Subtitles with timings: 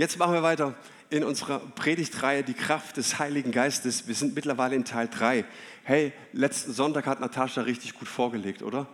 [0.00, 0.74] Jetzt machen wir weiter
[1.10, 4.08] in unserer Predigtreihe Die Kraft des Heiligen Geistes.
[4.08, 5.44] Wir sind mittlerweile in Teil 3.
[5.82, 8.88] Hey, letzten Sonntag hat Natascha richtig gut vorgelegt, oder?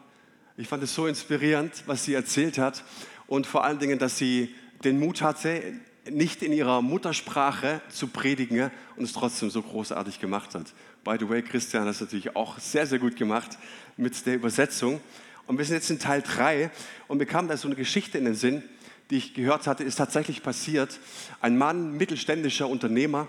[0.56, 2.82] Ich fand es so inspirierend, was sie erzählt hat
[3.29, 5.74] und vor allen Dingen, dass sie den Mut hatte,
[6.11, 10.75] nicht in ihrer Muttersprache zu predigen und es trotzdem so großartig gemacht hat.
[11.04, 13.59] By the way, Christian hat es natürlich auch sehr, sehr gut gemacht
[13.97, 15.01] mit der Übersetzung.
[15.47, 16.73] Und wir sind jetzt in Teil 3
[17.07, 18.65] und mir kam da so eine Geschichte in den Sinn,
[19.11, 20.98] die ich gehört hatte, ist tatsächlich passiert.
[21.41, 23.28] Ein Mann, mittelständischer Unternehmer,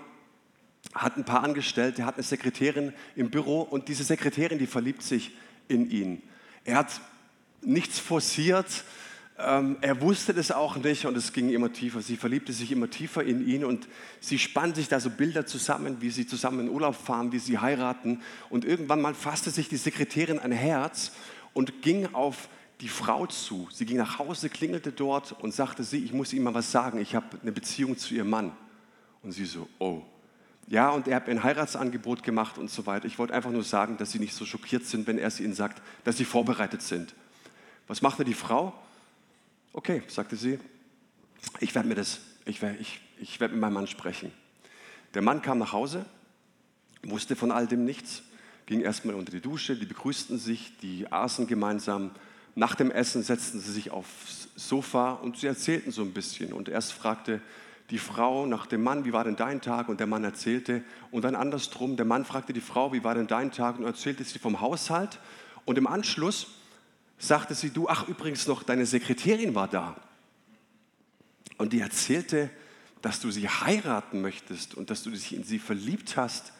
[0.94, 5.32] hat ein paar Angestellte, hat eine Sekretärin im Büro und diese Sekretärin, die verliebt sich
[5.68, 6.22] in ihn.
[6.64, 7.00] Er hat
[7.62, 8.84] nichts forciert,
[9.38, 12.02] ähm, er wusste das auch nicht und es ging immer tiefer.
[12.02, 13.86] Sie verliebte sich immer tiefer in ihn und
[14.20, 17.58] sie spann sich da so Bilder zusammen, wie sie zusammen in Urlaub fahren, wie sie
[17.58, 18.22] heiraten.
[18.50, 21.12] Und irgendwann mal fasste sich die Sekretärin ein Herz
[21.52, 22.48] und ging auf
[22.80, 23.68] die Frau zu.
[23.72, 27.00] Sie ging nach Hause, klingelte dort und sagte sie, ich muss Ihnen mal was sagen,
[27.00, 28.52] ich habe eine Beziehung zu Ihrem Mann.
[29.22, 30.02] Und sie so, oh.
[30.68, 33.06] Ja, und er hat ein Heiratsangebot gemacht und so weiter.
[33.06, 35.54] Ich wollte einfach nur sagen, dass Sie nicht so schockiert sind, wenn er es Ihnen
[35.54, 37.14] sagt, dass Sie vorbereitet sind.
[37.88, 38.74] Was machte die Frau?
[39.72, 40.58] Okay, sagte sie,
[41.60, 44.32] ich werde mir das, ich werde, ich, ich werde mit meinem Mann sprechen.
[45.14, 46.04] Der Mann kam nach Hause,
[47.02, 48.22] wusste von all dem nichts,
[48.66, 52.10] ging erstmal unter die Dusche, die begrüßten sich, die aßen gemeinsam
[52.58, 56.52] nach dem Essen setzten sie sich aufs Sofa und sie erzählten so ein bisschen.
[56.52, 57.40] Und erst fragte
[57.90, 59.88] die Frau nach dem Mann, wie war denn dein Tag?
[59.88, 60.82] Und der Mann erzählte.
[61.12, 63.78] Und dann andersrum, der Mann fragte die Frau, wie war denn dein Tag?
[63.78, 65.20] Und erzählte sie vom Haushalt.
[65.66, 66.48] Und im Anschluss
[67.16, 69.94] sagte sie, du, ach übrigens noch, deine Sekretärin war da.
[71.58, 72.50] Und die erzählte,
[73.02, 76.52] dass du sie heiraten möchtest und dass du dich in sie verliebt hast.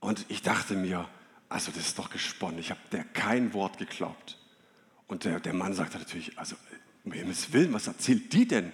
[0.00, 1.06] Und ich dachte mir,
[1.50, 4.38] also das ist doch gesponnen, ich habe der kein Wort geglaubt.
[5.06, 6.56] Und der, der Mann sagte natürlich, also
[7.04, 8.72] um Himmels Willen, was erzählt die denn?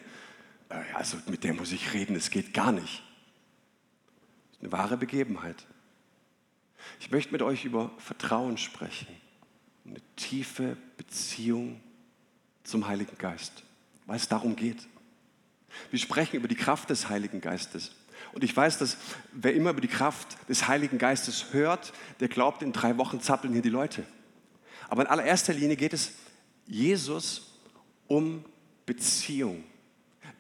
[0.69, 3.03] Äh, also mit der muss ich reden, es geht gar nicht.
[4.61, 5.67] Eine wahre Begebenheit.
[6.99, 9.09] Ich möchte mit euch über Vertrauen sprechen,
[9.85, 11.81] eine tiefe Beziehung
[12.63, 13.65] zum Heiligen Geist,
[14.07, 14.87] weil es darum geht.
[15.91, 17.93] Wir sprechen über die Kraft des Heiligen Geistes.
[18.33, 18.99] Und ich weiß, dass
[19.33, 23.53] wer immer über die Kraft des Heiligen Geistes hört, der glaubt, in drei Wochen zappeln
[23.53, 24.05] hier die Leute.
[24.91, 26.13] Aber in allererster Linie geht es
[26.67, 27.53] Jesus
[28.09, 28.45] um
[28.85, 29.63] Beziehung.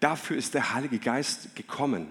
[0.00, 2.08] Dafür ist der Heilige Geist gekommen.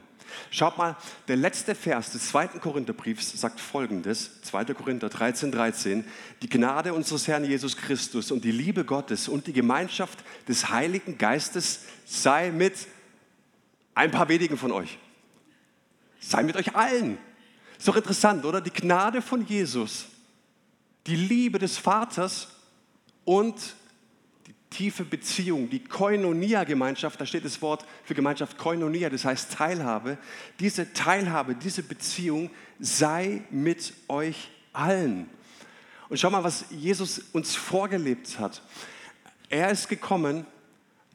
[0.50, 0.96] Schaut mal,
[1.28, 4.66] der letzte Vers des zweiten Korintherbriefs sagt folgendes, 2.
[4.74, 6.06] Korinther 13, 13,
[6.42, 11.18] die Gnade unseres Herrn Jesus Christus und die Liebe Gottes und die Gemeinschaft des Heiligen
[11.18, 12.74] Geistes sei mit
[13.96, 14.98] ein paar wenigen von euch.
[16.22, 17.18] Sei mit euch allen.
[17.78, 18.62] Ist doch interessant, oder?
[18.62, 20.06] Die Gnade von Jesus
[21.08, 22.50] die Liebe des Vaters
[23.26, 23.76] und
[24.48, 30.18] die tiefe Beziehung, die Koinonia-Gemeinschaft, da steht das Wort für Gemeinschaft Koinonia, das heißt Teilhabe.
[30.60, 32.50] Diese Teilhabe, diese Beziehung
[32.80, 35.30] sei mit euch allen.
[36.10, 38.62] Und schau mal, was Jesus uns vorgelebt hat.
[39.50, 40.46] Er ist gekommen,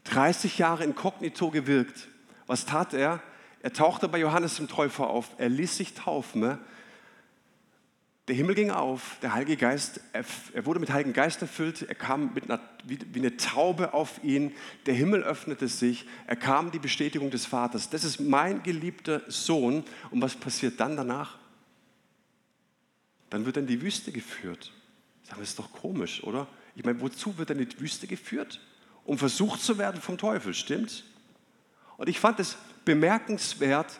[0.05, 2.07] 30 Jahre inkognito gewirkt.
[2.47, 3.21] Was tat er?
[3.61, 6.59] Er tauchte bei Johannes dem Täufer auf, er ließ sich taufen
[8.27, 12.33] der Himmel ging auf, der Heilige Geist, er wurde mit Heiligen Geist erfüllt, er kam
[12.33, 14.51] mit einer, wie, wie eine Taube auf ihn,
[14.87, 17.91] der Himmel öffnete sich, er kam die Bestätigung des Vaters.
[17.91, 19.83] Das ist mein geliebter Sohn.
[20.09, 21.37] Und was passiert dann danach?
[23.29, 24.73] Dann wird er in die Wüste geführt.
[25.23, 26.47] Sagen wir, das ist doch komisch, oder?
[26.75, 28.59] Ich meine, wozu wird er in die Wüste geführt?
[29.03, 31.03] Um versucht zu werden vom Teufel, stimmt's?
[31.97, 33.99] Und ich fand es bemerkenswert,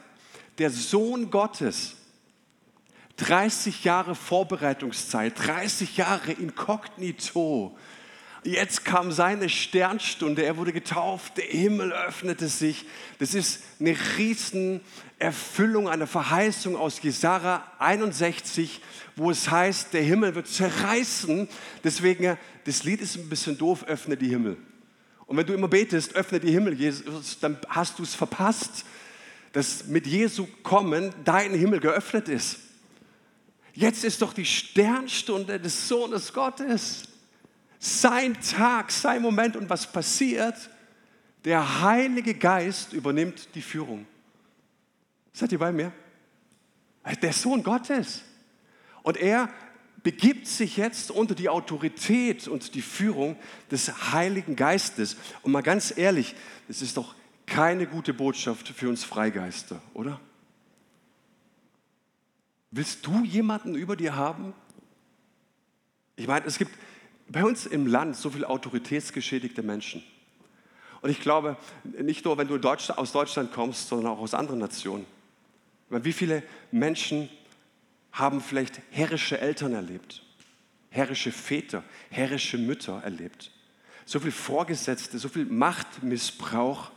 [0.58, 1.96] der Sohn Gottes,
[3.18, 7.78] 30 Jahre Vorbereitungszeit, 30 Jahre inkognito.
[8.44, 12.86] Jetzt kam seine Sternstunde, er wurde getauft, der Himmel öffnete sich.
[13.18, 18.81] Das ist eine Riesenerfüllung, eine Verheißung aus Jesaja 61,
[19.16, 21.47] wo es heißt, der Himmel wird zerreißen.
[21.84, 24.58] Deswegen, das Lied ist ein bisschen doof, öffne die Himmel.
[25.26, 28.86] Und wenn du immer betest, öffne die Himmel, Jesus, dann hast du es verpasst,
[29.53, 32.59] dass mit Jesu Kommen dein Himmel geöffnet ist.
[33.75, 37.03] Jetzt ist doch die Sternstunde des Sohnes Gottes.
[37.77, 39.57] Sein Tag, sein Moment.
[39.57, 40.55] Und was passiert?
[41.43, 44.07] Der Heilige Geist übernimmt die Führung.
[45.33, 45.91] Seid ihr bei mir?
[47.22, 48.22] Der Sohn Gottes.
[49.03, 49.49] Und er
[50.03, 53.35] begibt sich jetzt unter die Autorität und die Führung
[53.69, 55.17] des Heiligen Geistes.
[55.41, 56.33] Und mal ganz ehrlich,
[56.69, 57.13] das ist doch
[57.45, 60.22] keine gute Botschaft für uns Freigeister, oder?
[62.75, 64.53] Willst du jemanden über dir haben?
[66.17, 66.77] Ich meine, es gibt
[67.29, 70.03] bei uns im Land so viele autoritätsgeschädigte Menschen.
[70.99, 71.55] Und ich glaube,
[71.85, 75.05] nicht nur, wenn du aus Deutschland kommst, sondern auch aus anderen Nationen.
[75.89, 77.29] Wie viele Menschen
[78.11, 80.22] haben vielleicht herrische Eltern erlebt,
[80.89, 83.51] herrische Väter, herrische Mütter erlebt?
[84.03, 86.91] So viel Vorgesetzte, so viel Machtmissbrauch,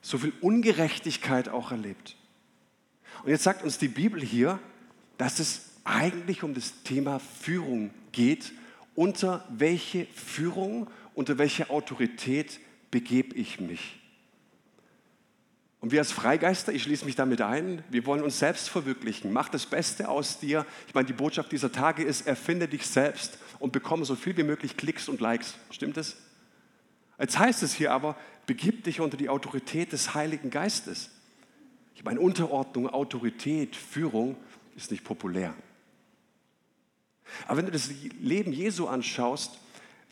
[0.00, 2.16] so viel Ungerechtigkeit auch erlebt.
[3.24, 4.58] Und jetzt sagt uns die Bibel hier,
[5.18, 8.52] dass es eigentlich um das Thema Führung geht.
[8.94, 12.60] Unter welche Führung, unter welche Autorität
[12.90, 13.98] begebe ich mich?
[15.80, 19.32] Und wir als Freigeister, ich schließe mich damit ein, wir wollen uns selbst verwirklichen.
[19.32, 20.66] Mach das Beste aus dir.
[20.88, 24.42] Ich meine, die Botschaft dieser Tage ist, erfinde dich selbst und bekomme so viel wie
[24.42, 25.54] möglich Klicks und Likes.
[25.70, 26.16] Stimmt es?
[27.18, 28.16] Jetzt heißt es hier aber,
[28.46, 31.10] begib dich unter die Autorität des Heiligen Geistes.
[31.94, 34.36] Ich meine, Unterordnung, Autorität, Führung
[34.78, 35.54] ist nicht populär.
[37.46, 37.90] Aber wenn du das
[38.20, 39.58] Leben Jesu anschaust,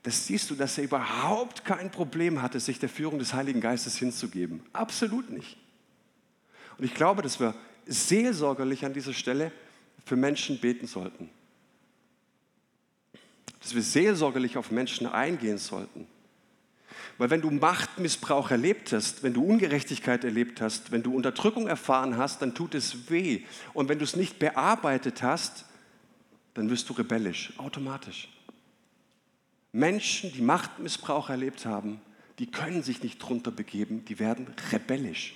[0.02, 3.96] das siehst du, dass er überhaupt kein Problem hatte, sich der Führung des Heiligen Geistes
[3.96, 4.62] hinzugeben.
[4.72, 5.56] Absolut nicht.
[6.78, 7.54] Und ich glaube, dass wir
[7.86, 9.50] seelsorgerlich an dieser Stelle
[10.04, 11.30] für Menschen beten sollten.
[13.60, 16.06] Dass wir seelsorgerlich auf Menschen eingehen sollten.
[17.18, 22.16] Weil wenn du Machtmissbrauch erlebt hast, wenn du Ungerechtigkeit erlebt hast, wenn du Unterdrückung erfahren
[22.16, 23.44] hast, dann tut es weh.
[23.72, 25.64] Und wenn du es nicht bearbeitet hast,
[26.54, 28.28] dann wirst du rebellisch, automatisch.
[29.72, 32.00] Menschen, die Machtmissbrauch erlebt haben,
[32.38, 35.34] die können sich nicht drunter begeben, die werden rebellisch.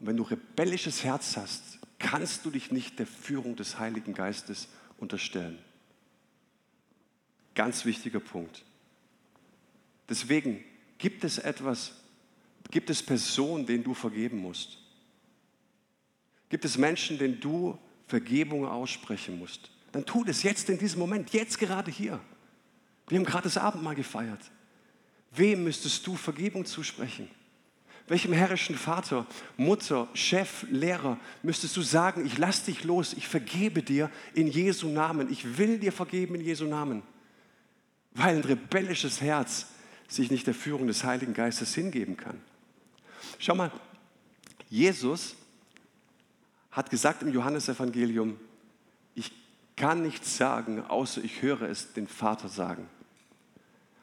[0.00, 4.68] Und wenn du rebellisches Herz hast, kannst du dich nicht der Führung des Heiligen Geistes
[4.98, 5.58] unterstellen.
[7.54, 8.64] Ganz wichtiger Punkt.
[10.08, 10.64] Deswegen
[10.98, 11.92] gibt es etwas,
[12.70, 14.78] gibt es Personen, denen du vergeben musst.
[16.48, 19.70] Gibt es Menschen, denen du Vergebung aussprechen musst.
[19.90, 22.20] Dann tu das jetzt in diesem Moment, jetzt gerade hier.
[23.08, 24.40] Wir haben gerade das Abendmahl gefeiert.
[25.30, 27.30] Wem müsstest du Vergebung zusprechen?
[28.08, 29.26] Welchem herrischen Vater,
[29.56, 34.88] Mutter, Chef, Lehrer müsstest du sagen, ich lass dich los, ich vergebe dir in Jesu
[34.88, 37.02] Namen, ich will dir vergeben in Jesu Namen?
[38.12, 39.68] Weil ein rebellisches Herz
[40.14, 42.40] sich nicht der Führung des Heiligen Geistes hingeben kann.
[43.38, 43.70] Schau mal,
[44.68, 45.36] Jesus
[46.70, 48.38] hat gesagt im Johannesevangelium,
[49.14, 49.32] ich
[49.76, 52.88] kann nichts sagen, außer ich höre es den Vater sagen.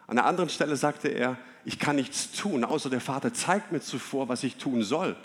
[0.08, 3.82] An einer anderen Stelle sagte er, ich kann nichts tun, außer der Vater zeigt mir
[3.82, 5.16] zuvor, was ich tun soll.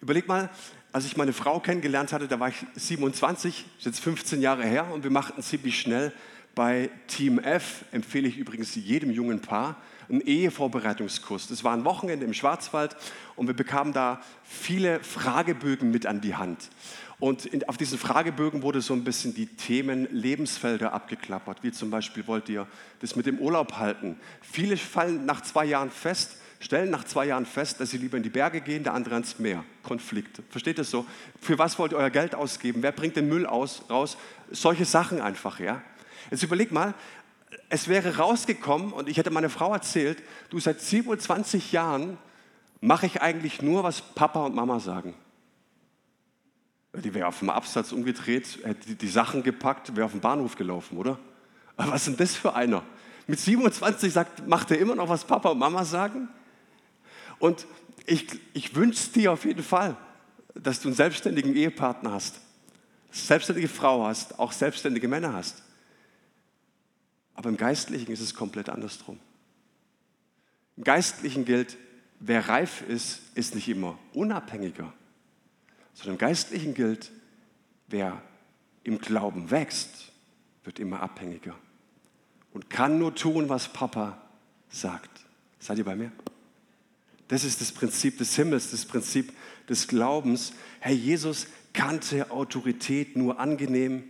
[0.00, 0.50] Überleg mal,
[0.92, 5.04] als ich meine Frau kennengelernt hatte, da war ich 27, jetzt 15 Jahre her, und
[5.04, 6.12] wir machten ziemlich schnell
[6.54, 9.76] bei Team F empfehle ich übrigens jedem jungen Paar
[10.08, 11.46] einen Ehevorbereitungskurs.
[11.46, 12.96] Das war ein Wochenende im Schwarzwald
[13.36, 16.68] und wir bekamen da viele Fragebögen mit an die Hand.
[17.20, 21.90] Und in, auf diesen Fragebögen wurde so ein bisschen die Themen Lebensfelder abgeklappert, wie zum
[21.90, 22.66] Beispiel wollt ihr
[23.00, 24.18] das mit dem Urlaub halten.
[24.40, 28.22] Viele fallen nach zwei Jahren fest, stellen nach zwei Jahren fest, dass sie lieber in
[28.22, 29.64] die Berge gehen, der andere ans Meer.
[29.82, 30.42] Konflikt.
[30.50, 31.06] Versteht ihr so?
[31.40, 32.82] Für was wollt ihr euer Geld ausgeben?
[32.82, 34.16] Wer bringt den Müll aus, raus?
[34.50, 35.82] Solche Sachen einfach, ja.
[36.30, 36.94] Jetzt überleg mal,
[37.68, 42.18] es wäre rausgekommen und ich hätte meine Frau erzählt, du seit 27 Jahren
[42.80, 45.14] mache ich eigentlich nur, was Papa und Mama sagen.
[46.94, 50.98] Die wäre auf dem Absatz umgedreht, hätte die Sachen gepackt, wäre auf den Bahnhof gelaufen,
[50.98, 51.18] oder?
[51.76, 52.82] Aber was ist denn das für einer?
[53.26, 56.28] Mit 27 sagt, macht er immer noch, was Papa und Mama sagen?
[57.38, 57.66] Und
[58.06, 59.96] ich, ich wünsche dir auf jeden Fall,
[60.54, 62.40] dass du einen selbstständigen Ehepartner hast,
[63.12, 65.62] selbstständige Frau hast, auch selbstständige Männer hast.
[67.40, 69.18] Aber im Geistlichen ist es komplett andersrum.
[70.76, 71.78] Im Geistlichen gilt,
[72.18, 74.92] wer reif ist, ist nicht immer unabhängiger,
[75.94, 77.10] sondern im Geistlichen gilt,
[77.88, 78.20] wer
[78.84, 80.12] im Glauben wächst,
[80.64, 81.54] wird immer abhängiger
[82.52, 84.20] und kann nur tun, was Papa
[84.68, 85.24] sagt.
[85.60, 86.12] Seid ihr bei mir?
[87.28, 89.32] Das ist das Prinzip des Himmels, das Prinzip
[89.66, 90.52] des Glaubens.
[90.80, 94.04] Herr Jesus kannte Autorität nur angenehm,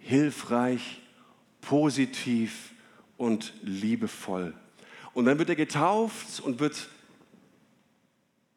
[0.00, 1.00] hilfreich
[1.60, 2.72] positiv
[3.16, 4.54] und liebevoll.
[5.12, 6.88] Und dann wird er getauft und wird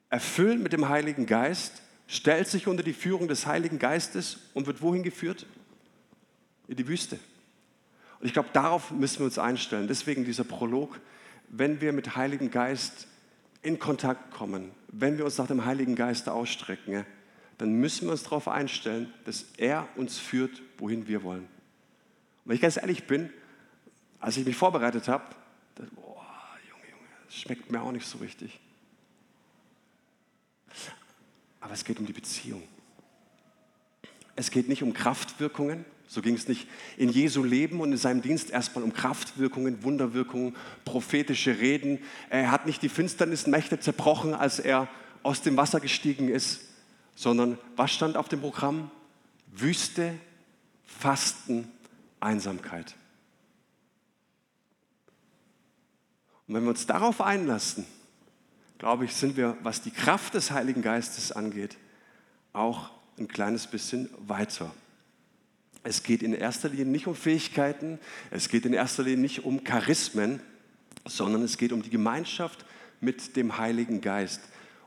[0.10, 4.82] erfüllt mit dem Heiligen Geist, stellt sich unter die Führung des Heiligen Geistes und wird
[4.82, 5.46] wohin geführt?
[6.68, 7.18] In die Wüste.
[8.20, 9.88] Und ich glaube, darauf müssen wir uns einstellen.
[9.88, 11.00] Deswegen dieser Prolog,
[11.50, 13.08] wenn wir mit Heiligen Geist
[13.64, 17.06] in Kontakt kommen, wenn wir uns nach dem Heiligen Geist ausstrecken,
[17.58, 21.48] dann müssen wir uns darauf einstellen, dass er uns führt, wohin wir wollen.
[22.44, 23.32] Und wenn ich ganz ehrlich bin,
[24.20, 25.24] als ich mich vorbereitet habe,
[25.76, 26.26] dachte, boah,
[26.70, 28.60] Junge, Junge, das schmeckt mir auch nicht so richtig.
[31.60, 32.64] Aber es geht um die Beziehung.
[34.36, 36.68] Es geht nicht um Kraftwirkungen, So ging es nicht
[36.98, 42.00] in Jesu Leben und in seinem Dienst erstmal um Kraftwirkungen, Wunderwirkungen, prophetische Reden.
[42.30, 44.90] Er hat nicht die Finsternismächte zerbrochen, als er
[45.24, 46.64] aus dem Wasser gestiegen ist,
[47.16, 48.92] sondern was stand auf dem Programm?
[49.54, 50.14] Wüste,
[50.84, 51.72] Fasten,
[52.22, 52.96] Einsamkeit.
[56.48, 57.86] Und wenn wir uns darauf einlassen,
[58.78, 61.78] glaube ich, sind wir, was die Kraft des Heiligen Geistes angeht,
[62.54, 64.74] auch ein kleines bisschen weiter.
[65.84, 68.00] Es geht in erster Linie nicht um Fähigkeiten,
[68.30, 70.42] es geht in erster Linie nicht um Charismen,
[71.06, 72.66] sondern es geht um die Gemeinschaft
[73.00, 74.42] mit dem Heiligen Geist.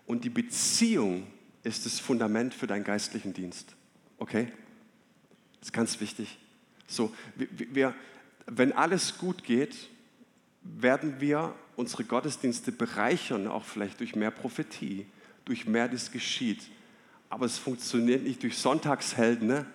[0.07, 1.27] Und die Beziehung
[1.63, 3.75] ist das Fundament für deinen geistlichen Dienst.
[4.19, 4.53] Okay?
[5.61, 6.39] Das ist ganz wichtig.
[6.87, 7.95] So, wir,
[8.47, 9.89] wenn alles gut geht,
[10.63, 15.07] werden wir unsere Gottesdienste bereichern, auch vielleicht durch mehr Prophetie,
[15.45, 16.63] durch mehr, das geschieht.
[17.29, 19.67] Aber es funktioniert nicht durch Sonntagshelden, ne?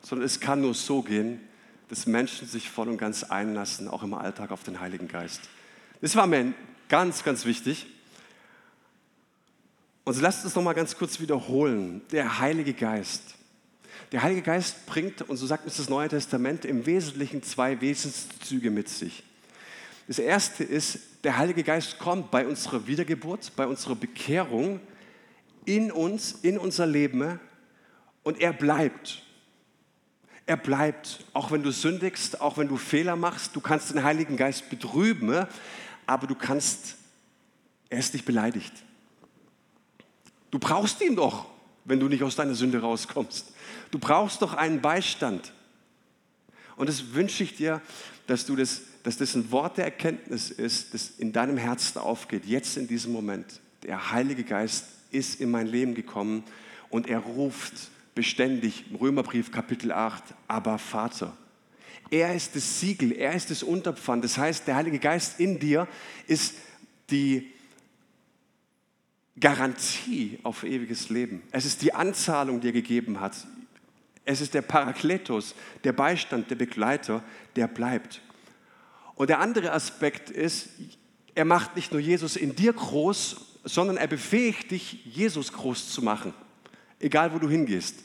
[0.00, 1.40] sondern es kann nur so gehen,
[1.88, 5.42] dass Menschen sich voll und ganz einlassen, auch im Alltag auf den Heiligen Geist.
[6.00, 6.54] Das war mir
[6.88, 7.86] ganz, ganz wichtig.
[10.04, 12.02] Und so lasst uns noch mal ganz kurz wiederholen.
[12.12, 13.34] Der Heilige Geist.
[14.12, 18.70] Der Heilige Geist bringt, und so sagt uns das Neue Testament, im Wesentlichen zwei Wesenszüge
[18.70, 19.22] mit sich.
[20.08, 24.80] Das erste ist, der Heilige Geist kommt bei unserer Wiedergeburt, bei unserer Bekehrung
[25.64, 27.38] in uns, in unser Leben
[28.22, 29.22] und er bleibt.
[30.46, 34.36] Er bleibt, auch wenn du sündigst, auch wenn du Fehler machst, du kannst den Heiligen
[34.36, 35.46] Geist betrüben,
[36.06, 36.96] aber du kannst,
[37.88, 38.72] er ist nicht beleidigt.
[40.50, 41.46] Du brauchst ihn doch,
[41.84, 43.52] wenn du nicht aus deiner Sünde rauskommst.
[43.90, 45.52] Du brauchst doch einen Beistand.
[46.76, 47.80] Und das wünsche ich dir,
[48.26, 52.46] dass du das, dass das ein Wort der Erkenntnis ist, das in deinem Herzen aufgeht,
[52.46, 53.60] jetzt in diesem Moment.
[53.82, 56.44] Der Heilige Geist ist in mein Leben gekommen
[56.88, 57.74] und er ruft
[58.14, 61.36] beständig, im Römerbrief Kapitel 8, aber Vater.
[62.10, 64.24] Er ist das Siegel, er ist das Unterpfand.
[64.24, 65.86] Das heißt, der Heilige Geist in dir
[66.26, 66.54] ist
[67.10, 67.50] die
[69.40, 71.42] Garantie auf ewiges Leben.
[71.50, 73.34] Es ist die Anzahlung, die er gegeben hat.
[74.24, 75.54] Es ist der Parakletos,
[75.84, 77.24] der Beistand, der Begleiter,
[77.56, 78.20] der bleibt.
[79.14, 80.68] Und der andere Aspekt ist,
[81.34, 86.02] er macht nicht nur Jesus in dir groß, sondern er befähigt dich, Jesus groß zu
[86.02, 86.34] machen
[87.00, 87.96] egal wo du hingehst.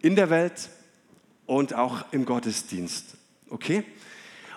[0.00, 0.68] In der Welt
[1.46, 3.16] und auch im Gottesdienst.
[3.48, 3.84] Okay?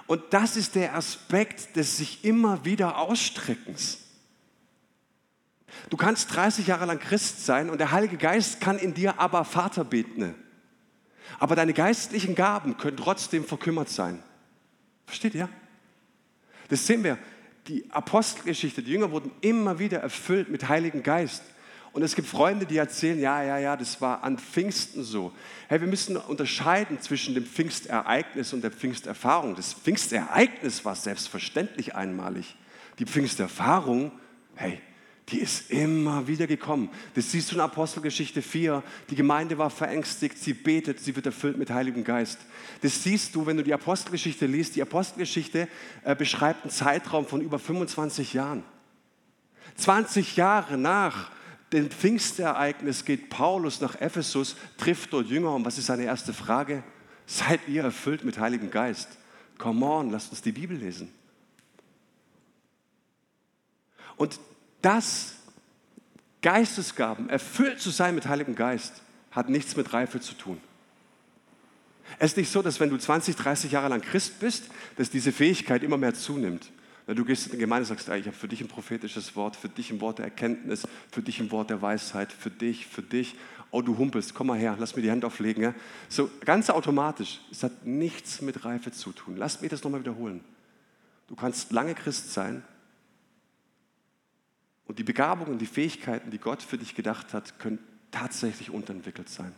[0.05, 3.99] Und das ist der Aspekt des sich immer wieder Ausstreckens.
[5.89, 9.45] Du kannst 30 Jahre lang Christ sein und der Heilige Geist kann in dir aber
[9.45, 10.35] Vater beten.
[11.39, 14.21] Aber deine geistlichen Gaben können trotzdem verkümmert sein.
[15.05, 15.49] Versteht ihr?
[16.69, 17.17] Das sehen wir.
[17.67, 21.43] Die Apostelgeschichte, die Jünger wurden immer wieder erfüllt mit Heiligen Geist.
[21.93, 25.33] Und es gibt Freunde, die erzählen, ja, ja, ja, das war an Pfingsten so.
[25.67, 29.55] Hey, wir müssen unterscheiden zwischen dem Pfingstereignis und der Pfingsterfahrung.
[29.55, 32.55] Das Pfingstereignis war selbstverständlich einmalig.
[32.99, 34.13] Die Pfingsterfahrung,
[34.55, 34.81] hey,
[35.31, 36.89] die ist immer wieder gekommen.
[37.15, 38.83] Das siehst du in Apostelgeschichte 4.
[39.09, 42.39] Die Gemeinde war verängstigt, sie betet, sie wird erfüllt mit Heiligem Geist.
[42.81, 44.75] Das siehst du, wenn du die Apostelgeschichte liest.
[44.75, 45.69] Die Apostelgeschichte
[46.03, 48.63] äh, beschreibt einen Zeitraum von über 25 Jahren.
[49.75, 51.31] 20 Jahre nach
[51.71, 56.83] dem Pfingstereignis geht Paulus nach Ephesus, trifft dort Jünger und was ist seine erste Frage?
[57.25, 59.07] Seid ihr erfüllt mit Heiligem Geist?
[59.57, 61.13] Come on, lasst uns die Bibel lesen.
[64.17, 64.37] Und
[64.81, 65.35] das
[66.41, 70.59] Geistesgaben, erfüllt zu sein mit Heiligem Geist, hat nichts mit Reife zu tun.
[72.19, 74.65] Es ist nicht so, dass wenn du 20, 30 Jahre lang Christ bist,
[74.97, 76.71] dass diese Fähigkeit immer mehr zunimmt.
[77.07, 79.69] Du gehst in die Gemeinde und sagst, ich habe für dich ein prophetisches Wort, für
[79.69, 83.35] dich ein Wort der Erkenntnis, für dich ein Wort der Weisheit, für dich, für dich.
[83.71, 85.63] Oh, du humpelst, komm mal her, lass mir die Hand auflegen.
[85.63, 85.73] Ja?
[86.09, 87.41] So ganz automatisch.
[87.51, 89.35] Es hat nichts mit Reife zu tun.
[89.37, 90.41] Lass mich das nochmal wiederholen.
[91.27, 92.63] Du kannst lange Christ sein
[94.91, 97.79] und die Begabungen, die Fähigkeiten, die Gott für dich gedacht hat, können
[98.11, 99.55] tatsächlich unterentwickelt sein.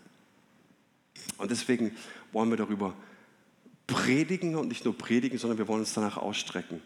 [1.40, 1.98] Und deswegen
[2.32, 2.94] wollen wir darüber
[3.88, 6.84] predigen und nicht nur predigen, sondern wir wollen uns danach ausstrecken.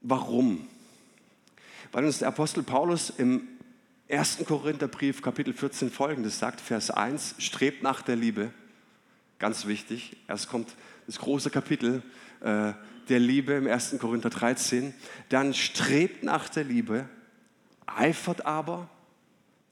[0.00, 0.66] Warum?
[1.92, 3.46] Weil uns der Apostel Paulus im
[4.08, 4.38] 1.
[4.48, 8.50] Korintherbrief Kapitel 14 folgendes sagt, Vers 1, strebt nach der Liebe.
[9.38, 10.16] Ganz wichtig.
[10.26, 10.74] Erst kommt
[11.06, 12.02] das große Kapitel
[12.40, 12.72] äh,
[13.10, 13.96] der Liebe im 1.
[13.98, 14.94] Korinther 13.
[15.28, 17.08] Dann strebt nach der Liebe,
[17.86, 18.88] eifert aber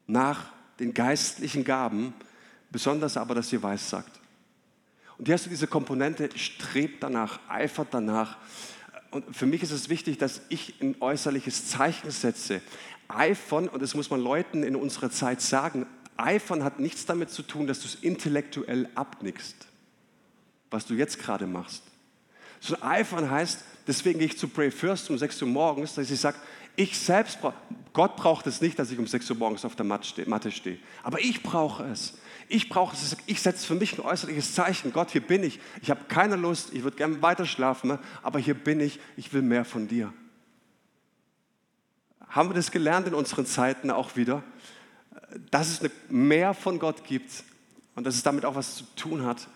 [0.07, 2.13] nach den geistlichen Gaben,
[2.71, 4.21] besonders aber, dass ihr weiß sagt.
[5.17, 8.37] Und hier hast du diese Komponente, strebt danach, eifert danach
[9.11, 12.61] und für mich ist es wichtig, dass ich ein äußerliches Zeichen setze.
[13.09, 17.43] Eifern, und das muss man Leuten in unserer Zeit sagen, Eifern hat nichts damit zu
[17.43, 19.69] tun, dass du es intellektuell abnickst,
[20.71, 21.83] was du jetzt gerade machst.
[22.61, 26.21] So Eifern heißt, deswegen gehe ich zu Pray First um 6 Uhr morgens, dass ich
[26.21, 26.39] sage,
[26.77, 27.55] ich selbst brauche,
[27.93, 31.21] Gott braucht es nicht, dass ich um 6 Uhr morgens auf der Matte stehe, aber
[31.21, 32.15] ich brauche es.
[32.51, 34.93] Ich brauche es, ich setze für mich ein äußerliches Zeichen.
[34.93, 35.61] Gott, hier bin ich.
[35.83, 39.43] Ich habe keine Lust, ich würde gerne weiter schlafen, aber hier bin ich, ich will
[39.43, 40.15] mehr von dir.
[42.29, 44.43] Haben wir das gelernt in unseren Zeiten auch wieder,
[45.51, 47.45] dass es mehr von Gott gibt
[47.95, 49.49] und dass es damit auch was zu tun hat.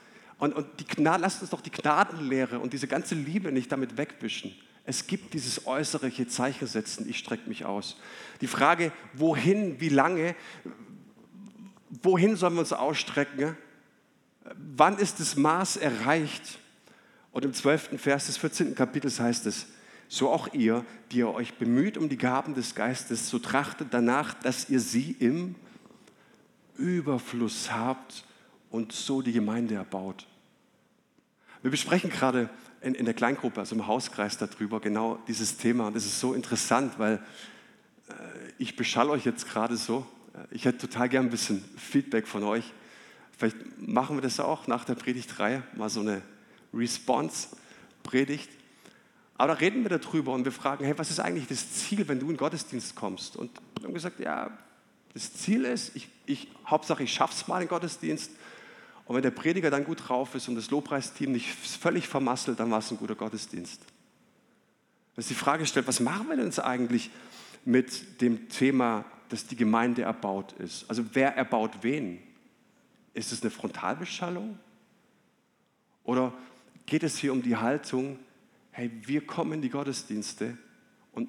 [0.42, 3.96] Und, und die Gnade, lasst uns doch die Gnadenlehre und diese ganze Liebe nicht damit
[3.96, 4.52] wegwischen.
[4.84, 7.96] Es gibt dieses äußerliche Zeichen setzen, ich strecke mich aus.
[8.40, 10.34] Die Frage, wohin, wie lange,
[12.02, 13.56] wohin sollen wir uns ausstrecken?
[14.56, 16.58] Wann ist das Maß erreicht?
[17.30, 18.00] Und im 12.
[18.00, 18.74] Vers des 14.
[18.74, 19.68] Kapitels heißt es,
[20.08, 24.34] so auch ihr, die ihr euch bemüht um die Gaben des Geistes, so trachtet danach,
[24.34, 25.54] dass ihr sie im
[26.76, 28.24] Überfluss habt
[28.70, 30.26] und so die Gemeinde erbaut.
[31.62, 32.50] Wir besprechen gerade
[32.80, 35.86] in, in der Kleingruppe, also im Hauskreis darüber, genau dieses Thema.
[35.86, 37.22] Und das ist so interessant, weil
[38.08, 38.12] äh,
[38.58, 40.04] ich beschall euch jetzt gerade so.
[40.50, 42.72] Ich hätte total gern ein bisschen Feedback von euch.
[43.38, 46.22] Vielleicht machen wir das auch nach der Predigtreihe, mal so eine
[46.74, 48.50] Response-Predigt.
[49.36, 52.18] Aber da reden wir darüber und wir fragen, hey, was ist eigentlich das Ziel, wenn
[52.18, 53.36] du in den Gottesdienst kommst?
[53.36, 54.50] Und wir haben gesagt, ja,
[55.14, 58.32] das Ziel ist, ich, ich, Hauptsache ich schaffe es mal in den Gottesdienst.
[59.12, 62.70] Und wenn der Prediger dann gut drauf ist und das Lobpreisteam nicht völlig vermasselt, dann
[62.70, 63.82] war es ein guter Gottesdienst.
[65.16, 67.10] Dass die Frage stellt, was machen wir denn jetzt eigentlich
[67.66, 70.88] mit dem Thema, dass die Gemeinde erbaut ist?
[70.88, 72.22] Also wer erbaut wen?
[73.12, 74.58] Ist es eine Frontalbeschallung?
[76.04, 76.32] Oder
[76.86, 78.18] geht es hier um die Haltung,
[78.70, 80.56] hey, wir kommen in die Gottesdienste
[81.12, 81.28] und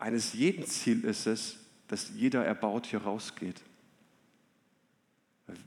[0.00, 1.54] eines jeden Ziel ist es,
[1.86, 3.62] dass jeder erbaut hier rausgeht.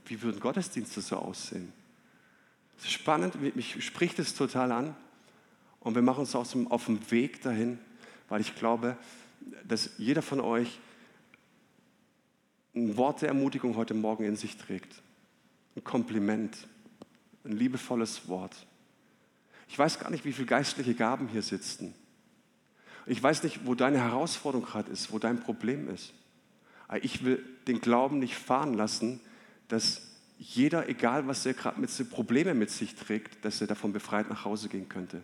[0.06, 1.72] Wie würden Gottesdienste so aussehen?
[2.76, 4.96] Das ist spannend, mich spricht es total an
[5.80, 7.78] und wir machen uns auch auf dem Weg dahin,
[8.28, 8.96] weil ich glaube,
[9.66, 10.78] dass jeder von euch
[12.74, 15.02] ein Wort der Ermutigung heute Morgen in sich trägt.
[15.74, 16.68] Ein Kompliment,
[17.44, 18.66] ein liebevolles Wort.
[19.68, 21.94] Ich weiß gar nicht, wie viele geistliche Gaben hier sitzen.
[23.06, 26.12] Ich weiß nicht, wo deine Herausforderung gerade ist, wo dein Problem ist.
[26.88, 29.20] Aber ich will den Glauben nicht fahren lassen,
[29.68, 30.02] dass
[30.38, 34.44] jeder, egal was er gerade mit Probleme mit sich trägt, dass er davon befreit nach
[34.44, 35.22] Hause gehen könnte.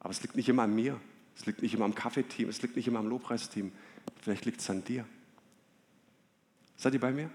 [0.00, 1.00] Aber es liegt nicht immer an mir,
[1.36, 3.72] es liegt nicht immer am Kaffeeteam, es liegt nicht immer am Lobpreisteam.
[4.20, 5.06] Vielleicht liegt es an dir.
[6.76, 7.30] Seid ihr bei mir?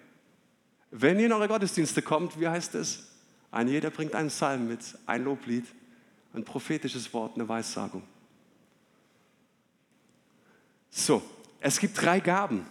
[0.91, 3.07] Wenn ihr in eure Gottesdienste kommt, wie heißt es?
[3.51, 5.65] Ein jeder bringt einen Psalm mit, ein Loblied,
[6.33, 8.03] ein prophetisches Wort, eine Weissagung.
[10.89, 11.21] So,
[11.59, 12.65] es gibt drei Gaben.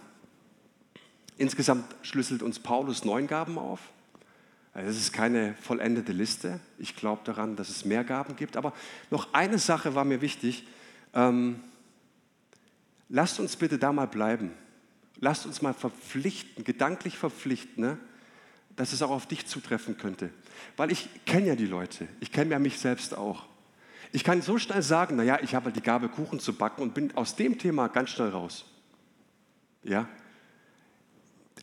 [1.37, 3.79] Insgesamt schlüsselt uns Paulus neun Gaben auf.
[4.73, 6.59] Es ist keine vollendete Liste.
[6.77, 8.57] Ich glaube daran, dass es mehr Gaben gibt.
[8.57, 8.73] Aber
[9.09, 10.67] noch eine Sache war mir wichtig.
[11.13, 11.59] Ähm,
[13.09, 14.51] lasst uns bitte da mal bleiben.
[15.19, 17.97] Lasst uns mal verpflichten, gedanklich verpflichten, ne,
[18.75, 20.29] dass es auch auf dich zutreffen könnte.
[20.75, 22.07] Weil ich kenne ja die Leute.
[22.19, 23.47] Ich kenne ja mich selbst auch.
[24.11, 26.93] Ich kann so schnell sagen, naja, ich habe halt die Gabe, Kuchen zu backen und
[26.93, 28.65] bin aus dem Thema ganz schnell raus.
[29.83, 30.07] Ja,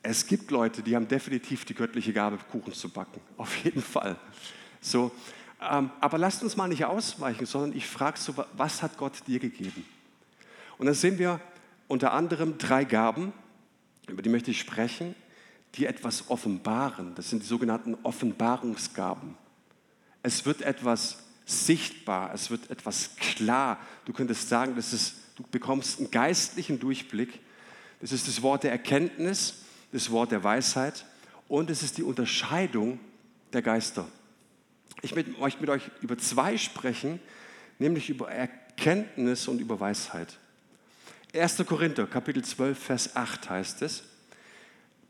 [0.02, 3.20] es gibt Leute, die haben definitiv die göttliche Gabe, Kuchen zu backen.
[3.36, 4.16] Auf jeden Fall.
[4.80, 5.10] So,
[5.60, 9.38] ähm, aber lasst uns mal nicht ausweichen, sondern ich frage so, was hat Gott dir
[9.38, 9.84] gegeben?
[10.78, 11.40] Und dann sehen wir
[11.88, 13.32] unter anderem drei Gaben,
[14.08, 15.14] über die möchte ich sprechen,
[15.76, 17.14] die etwas offenbaren.
[17.14, 19.36] Das sind die sogenannten Offenbarungsgaben.
[20.22, 23.78] Es wird etwas sichtbar, es wird etwas klar.
[24.04, 27.40] Du könntest sagen, das ist, du bekommst einen geistlichen Durchblick.
[28.00, 29.63] Das ist das Wort der Erkenntnis
[29.94, 31.06] das Wort der Weisheit
[31.46, 32.98] und es ist die Unterscheidung
[33.52, 34.08] der Geister.
[35.02, 37.20] Ich möchte mit euch über zwei sprechen,
[37.78, 40.40] nämlich über Erkenntnis und über Weisheit.
[41.32, 41.64] 1.
[41.64, 44.02] Korinther, Kapitel 12, Vers 8 heißt es,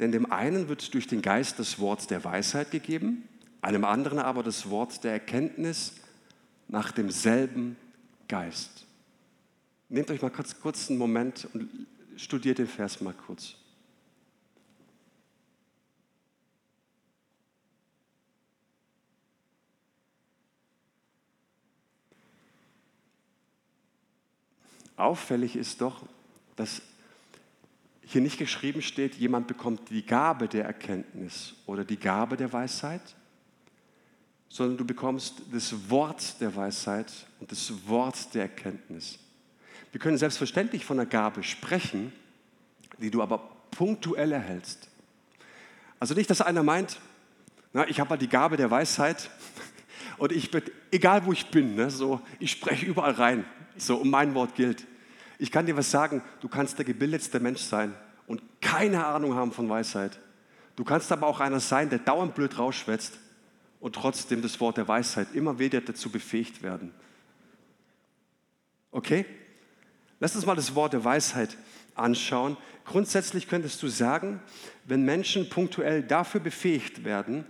[0.01, 3.27] denn dem einen wird durch den Geist das Wort der Weisheit gegeben,
[3.62, 5.94] einem anderen aber das Wort der Erkenntnis
[6.68, 7.79] nach demselben
[8.29, 8.85] Geist.
[9.88, 11.70] Nehmt euch mal kurz, kurz einen Moment und
[12.16, 13.57] studiert den Vers mal kurz.
[24.96, 26.02] Auffällig ist doch,
[26.57, 26.83] dass
[28.02, 33.02] hier nicht geschrieben steht, jemand bekommt die Gabe der Erkenntnis oder die Gabe der Weisheit,
[34.48, 39.18] sondern du bekommst das Wort der Weisheit und das Wort der Erkenntnis.
[39.90, 42.12] Wir können selbstverständlich von einer Gabe sprechen,
[42.98, 43.38] die du aber
[43.70, 44.88] punktuell erhältst.
[45.98, 47.00] Also nicht, dass einer meint,
[47.72, 49.30] na, ich habe halt die Gabe der Weisheit
[50.18, 53.44] und ich bin, egal wo ich bin, ne, so, ich spreche überall rein,
[53.76, 54.87] so, und mein Wort gilt.
[55.38, 57.94] Ich kann dir was sagen, du kannst der gebildetste Mensch sein
[58.26, 60.18] und keine Ahnung haben von Weisheit.
[60.76, 63.18] Du kannst aber auch einer sein, der dauernd blöd rausschwätzt
[63.80, 66.92] und trotzdem das Wort der Weisheit immer wieder dazu befähigt werden.
[68.90, 69.26] Okay?
[70.20, 71.56] Lass uns mal das Wort der Weisheit
[71.94, 72.56] anschauen.
[72.84, 74.40] Grundsätzlich könntest du sagen,
[74.84, 77.44] wenn Menschen punktuell dafür befähigt werden,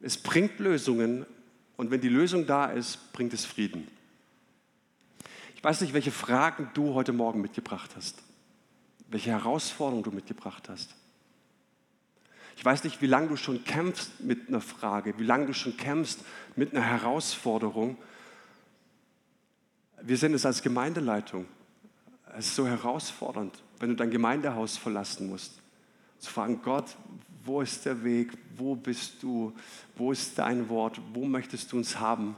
[0.00, 1.26] es bringt Lösungen
[1.76, 3.88] und wenn die Lösung da ist, bringt es Frieden.
[5.66, 8.22] Ich weiß nicht, welche Fragen du heute Morgen mitgebracht hast,
[9.08, 10.94] welche Herausforderungen du mitgebracht hast.
[12.56, 15.76] Ich weiß nicht, wie lange du schon kämpfst mit einer Frage, wie lange du schon
[15.76, 16.20] kämpfst
[16.54, 17.98] mit einer Herausforderung.
[20.02, 21.46] Wir sind es als Gemeindeleitung.
[22.38, 25.60] Es ist so herausfordernd, wenn du dein Gemeindehaus verlassen musst.
[26.20, 26.96] Zu fragen, Gott,
[27.44, 28.38] wo ist der Weg?
[28.56, 29.52] Wo bist du?
[29.96, 31.00] Wo ist dein Wort?
[31.12, 32.36] Wo möchtest du uns haben?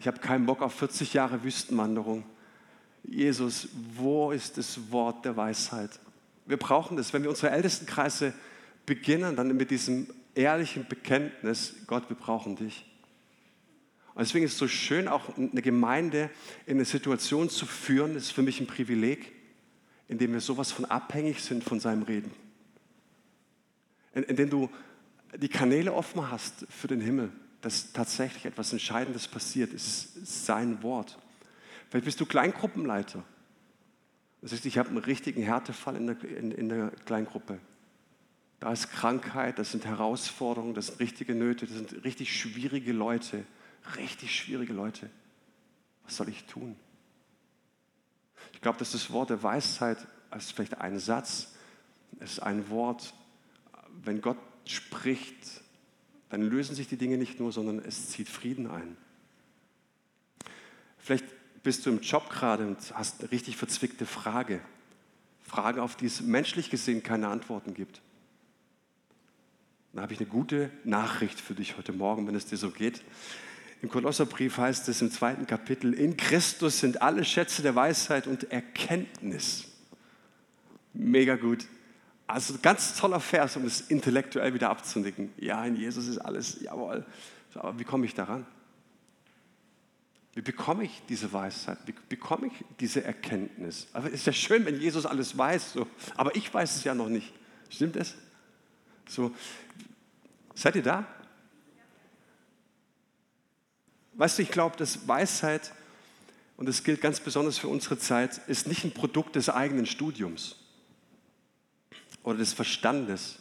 [0.00, 2.24] Ich habe keinen Bock auf 40 Jahre Wüstenwanderung.
[3.04, 5.90] Jesus, wo ist das Wort der Weisheit?
[6.46, 7.12] Wir brauchen das.
[7.12, 8.32] Wenn wir unsere Ältestenkreise
[8.86, 12.86] beginnen, dann mit diesem ehrlichen Bekenntnis, Gott, wir brauchen dich.
[14.14, 16.30] Und deswegen ist es so schön, auch eine Gemeinde
[16.64, 19.32] in eine Situation zu führen, das ist für mich ein Privileg,
[20.08, 22.32] in dem wir sowas von abhängig sind von seinem Reden.
[24.14, 24.70] In, in du
[25.36, 27.30] die Kanäle offen hast für den Himmel,
[27.60, 29.72] dass tatsächlich etwas Entscheidendes passiert.
[29.72, 31.18] Ist sein Wort.
[31.88, 33.22] Vielleicht bist du Kleingruppenleiter.
[34.42, 37.58] Das heißt, ich habe einen richtigen Härtefall in der, in, in der Kleingruppe.
[38.58, 43.44] Da ist Krankheit, das sind Herausforderungen, das sind richtige Nöte, das sind richtig schwierige Leute.
[43.96, 45.10] Richtig schwierige Leute.
[46.04, 46.76] Was soll ich tun?
[48.52, 49.98] Ich glaube, dass das Wort der Weisheit
[50.36, 51.54] ist vielleicht ein Satz,
[52.20, 53.14] ist ein Wort.
[54.04, 55.62] Wenn Gott spricht,
[56.30, 58.96] dann lösen sich die Dinge nicht nur, sondern es zieht Frieden ein.
[60.98, 61.24] Vielleicht
[61.62, 64.60] bist du im Job gerade und hast eine richtig verzwickte Frage.
[65.42, 68.00] Frage, auf die es menschlich gesehen keine Antworten gibt.
[69.92, 73.02] Dann habe ich eine gute Nachricht für dich heute Morgen, wenn es dir so geht.
[73.82, 78.52] Im Kolosserbrief heißt es im zweiten Kapitel, in Christus sind alle Schätze der Weisheit und
[78.52, 79.64] Erkenntnis.
[80.92, 81.66] Mega gut.
[82.30, 85.32] Also ganz toller Vers, um es intellektuell wieder abzunicken.
[85.36, 87.04] Ja, in Jesus ist alles, jawohl.
[87.54, 88.46] Aber wie komme ich daran?
[90.34, 91.78] Wie bekomme ich diese Weisheit?
[91.86, 93.88] Wie bekomme ich diese Erkenntnis?
[93.92, 95.88] Aber es ist ja schön, wenn Jesus alles weiß, so.
[96.16, 97.32] aber ich weiß es ja noch nicht.
[97.68, 98.14] Stimmt es?
[99.08, 99.34] So,
[100.54, 101.04] seid ihr da?
[104.12, 105.72] Weißt du, ich glaube, dass Weisheit,
[106.56, 110.54] und das gilt ganz besonders für unsere Zeit, ist nicht ein Produkt des eigenen Studiums
[112.22, 113.38] oder des Verstandes,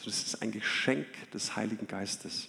[0.00, 2.48] es ist ein Geschenk des Heiligen Geistes.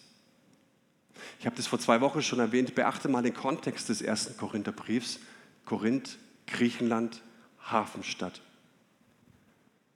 [1.40, 2.76] Ich habe das vor zwei Wochen schon erwähnt.
[2.76, 5.20] Beachte mal den Kontext des ersten Korintherbriefs.
[5.66, 7.22] Korinth, Griechenland,
[7.64, 8.42] Hafenstadt.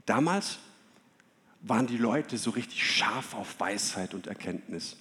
[0.05, 0.59] Damals
[1.61, 4.97] waren die Leute so richtig scharf auf Weisheit und Erkenntnis.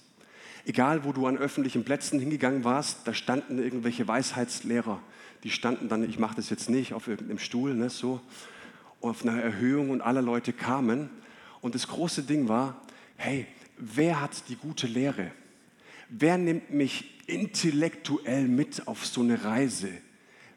[0.65, 5.01] Egal, wo du an öffentlichen Plätzen hingegangen warst, da standen irgendwelche Weisheitslehrer.
[5.43, 8.21] Die standen dann, ich mache das jetzt nicht, auf irgendeinem Stuhl, ne, so,
[9.03, 11.09] auf einer Erhöhung und alle Leute kamen.
[11.61, 12.81] Und das große Ding war,
[13.17, 13.45] hey,
[13.77, 15.31] wer hat die gute Lehre?
[16.09, 19.89] Wer nimmt mich intellektuell mit auf so eine Reise?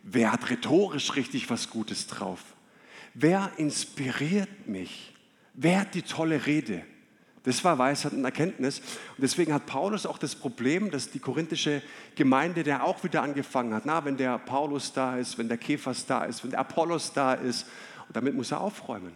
[0.02, 2.40] Wer hat rhetorisch richtig was Gutes drauf?
[3.14, 5.14] Wer inspiriert mich?
[5.54, 6.82] Wer hat die tolle Rede?
[7.46, 8.80] Das war Weisheit und Erkenntnis.
[8.80, 11.80] Und deswegen hat Paulus auch das Problem, dass die korinthische
[12.16, 16.06] Gemeinde, der auch wieder angefangen hat, na, wenn der Paulus da ist, wenn der Kephas
[16.06, 17.66] da ist, wenn der Apollos da ist,
[18.09, 19.12] und damit muss er aufräumen.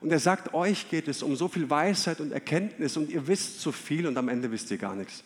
[0.00, 3.60] Und er sagt, euch geht es um so viel Weisheit und Erkenntnis und ihr wisst
[3.60, 5.24] so viel und am Ende wisst ihr gar nichts.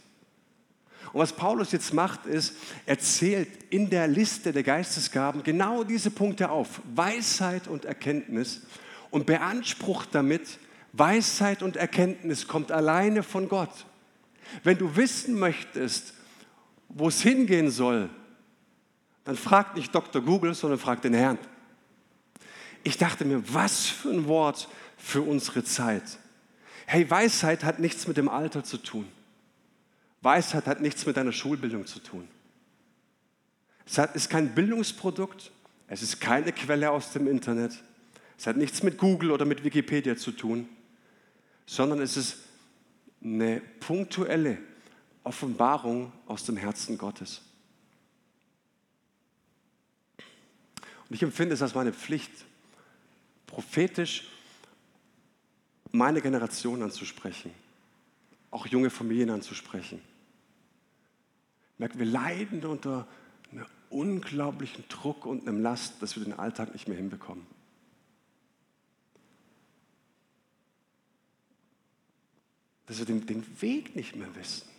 [1.13, 6.11] Und was Paulus jetzt macht, ist, er zählt in der Liste der Geistesgaben genau diese
[6.11, 8.63] Punkte auf, Weisheit und Erkenntnis,
[9.13, 10.59] und beansprucht damit,
[10.93, 13.87] Weisheit und Erkenntnis kommt alleine von Gott.
[14.65, 16.15] Wenn du wissen möchtest,
[16.89, 18.11] wo es hingehen soll,
[19.25, 20.21] dann frag nicht Dr.
[20.21, 21.39] Google, sondern frag den Herrn.
[22.85, 26.19] Ich dachte mir, was für ein Wort für unsere Zeit.
[26.87, 29.07] Hey, Weisheit hat nichts mit dem Alter zu tun.
[30.21, 32.29] Weisheit hat nichts mit deiner Schulbildung zu tun.
[33.87, 35.51] Es ist kein Bildungsprodukt,
[35.89, 37.73] es ist keine Quelle aus dem Internet,
[38.39, 40.69] es hat nichts mit Google oder mit Wikipedia zu tun
[41.67, 42.37] sondern es ist
[43.23, 44.59] eine punktuelle
[45.25, 47.43] Offenbarung aus dem Herzen Gottes.
[51.09, 52.31] Und ich empfinde es als meine Pflicht,
[53.53, 54.29] prophetisch
[55.93, 57.53] meine Generation anzusprechen,
[58.51, 60.01] auch junge Familien anzusprechen.
[61.75, 63.07] Ich merke, wir leiden unter
[63.51, 67.47] einem unglaublichen Druck und einem Last, dass wir den Alltag nicht mehr hinbekommen.
[72.87, 74.72] Dass wir den, den Weg nicht mehr wissen.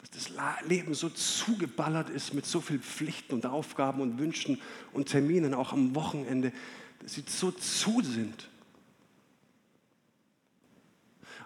[0.00, 0.30] Dass das
[0.66, 4.60] Leben so zugeballert ist mit so vielen Pflichten und Aufgaben und Wünschen
[4.92, 6.52] und Terminen, auch am Wochenende,
[7.00, 8.48] dass sie so zu sind.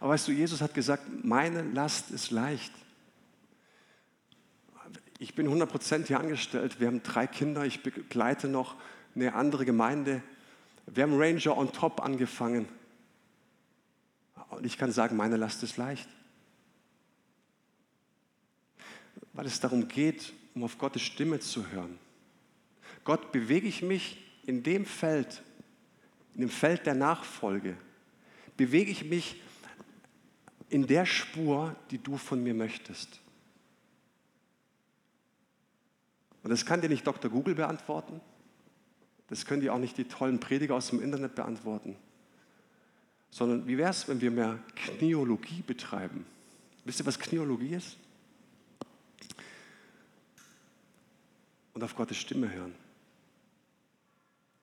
[0.00, 2.72] Aber weißt du, Jesus hat gesagt, meine Last ist leicht.
[5.18, 6.80] Ich bin 100% hier angestellt.
[6.80, 7.64] Wir haben drei Kinder.
[7.64, 8.74] Ich begleite noch
[9.14, 10.20] eine andere Gemeinde.
[10.86, 12.68] Wir haben Ranger on top angefangen.
[14.50, 16.08] Und ich kann sagen, meine Last ist leicht.
[19.32, 21.98] Weil es darum geht, um auf Gottes Stimme zu hören.
[23.04, 25.42] Gott, bewege ich mich in dem Feld,
[26.34, 27.76] in dem Feld der Nachfolge,
[28.56, 29.40] bewege ich mich
[30.68, 33.20] in der Spur, die du von mir möchtest.
[36.42, 37.30] Und das kann dir nicht Dr.
[37.30, 38.20] Google beantworten.
[39.28, 41.96] Das können dir auch nicht die tollen Prediger aus dem Internet beantworten.
[43.30, 46.26] Sondern wie wäre es, wenn wir mehr Kniologie betreiben?
[46.84, 47.96] Wisst ihr, was Kniologie ist?
[51.82, 52.72] Und auf Gottes Stimme hören.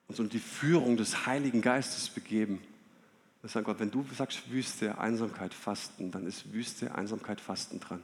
[0.08, 2.62] Uns um die Führung des Heiligen Geistes begeben.
[3.42, 8.02] Und sagen, Gott, wenn du sagst Wüste, Einsamkeit, Fasten, dann ist Wüste, Einsamkeit, Fasten dran.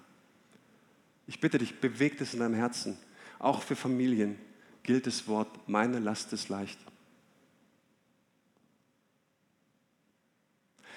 [1.27, 2.99] Ich bitte dich, beweg es in deinem Herzen.
[3.39, 4.39] Auch für Familien
[4.83, 6.79] gilt das Wort, meine Last ist leicht.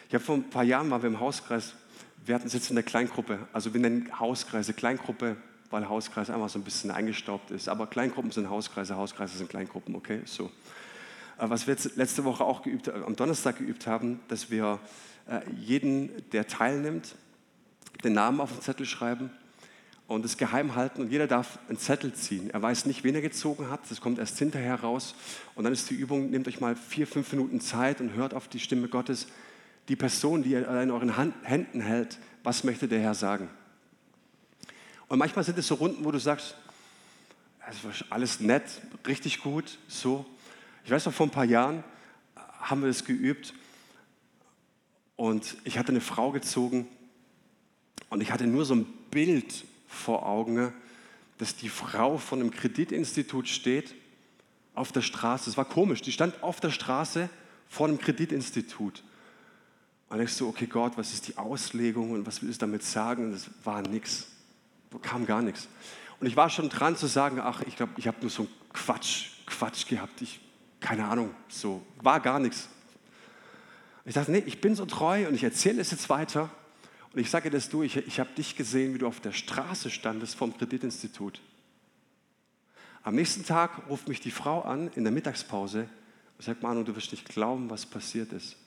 [0.10, 1.74] Ich habe vor ein paar Jahren mal im Hauskreis,
[2.26, 5.38] wir hatten es jetzt in der Kleingruppe, also wir nennen Hauskreise Kleingruppe,
[5.70, 7.70] weil Hauskreis einfach so ein bisschen eingestaubt ist.
[7.70, 10.22] Aber Kleingruppen sind Hauskreise, Hauskreise sind Kleingruppen, okay?
[10.26, 10.46] So.
[11.38, 14.80] Äh, was wir letzte Woche auch geübt, am Donnerstag geübt haben, dass wir
[15.28, 17.16] äh, jeden, der teilnimmt,
[18.04, 19.30] den Namen auf den Zettel schreiben
[20.08, 22.50] und es geheim halten und jeder darf einen Zettel ziehen.
[22.50, 25.16] Er weiß nicht, wen er gezogen hat, das kommt erst hinterher raus.
[25.56, 28.48] Und dann ist die Übung, nehmt euch mal vier, fünf Minuten Zeit und hört auf
[28.48, 29.28] die Stimme Gottes.
[29.88, 33.50] Die Person, die ihr in euren Händen hält, was möchte der Herr sagen?
[35.10, 36.56] Und manchmal sind es so Runden, wo du sagst,
[37.68, 38.64] das war alles nett,
[39.06, 40.26] richtig gut, so.
[40.86, 41.84] Ich weiß noch, vor ein paar Jahren
[42.62, 43.54] haben wir das geübt
[45.16, 46.88] und ich hatte eine Frau gezogen
[48.10, 50.74] und ich hatte nur so ein Bild vor Augen,
[51.40, 53.96] dass die Frau von einem Kreditinstitut steht
[54.76, 55.50] auf der Straße.
[55.50, 57.30] Es war komisch, die stand auf der Straße
[57.68, 59.04] vor einem Kreditinstitut.
[60.10, 63.26] Und ich so, okay Gott, was ist die Auslegung und was will es damit sagen?
[63.26, 64.28] Und das war nichts,
[64.98, 65.68] kam gar nichts.
[66.20, 68.52] Und ich war schon dran zu sagen, ach, ich glaube, ich habe nur so einen
[68.74, 70.22] Quatsch, Quatsch gehabt.
[70.22, 70.40] Ich,
[70.80, 72.70] keine Ahnung, so, war gar nichts.
[74.06, 76.50] Ich dachte, nee, ich bin so treu und ich erzähle es jetzt weiter.
[77.14, 79.90] Und ich sage das du, ich, ich habe dich gesehen, wie du auf der Straße
[79.90, 81.42] standest vom Kreditinstitut.
[83.04, 85.88] Am nächsten Tag ruft mich die Frau an in der Mittagspause
[86.38, 88.58] und sagt, Manu, du wirst nicht glauben, was passiert ist.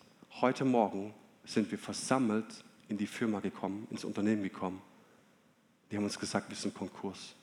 [0.41, 1.13] Heute Morgen
[1.45, 4.81] sind wir versammelt in die Firma gekommen, ins Unternehmen gekommen.
[5.93, 7.35] Die haben uns gesagt, wir sind Konkurs.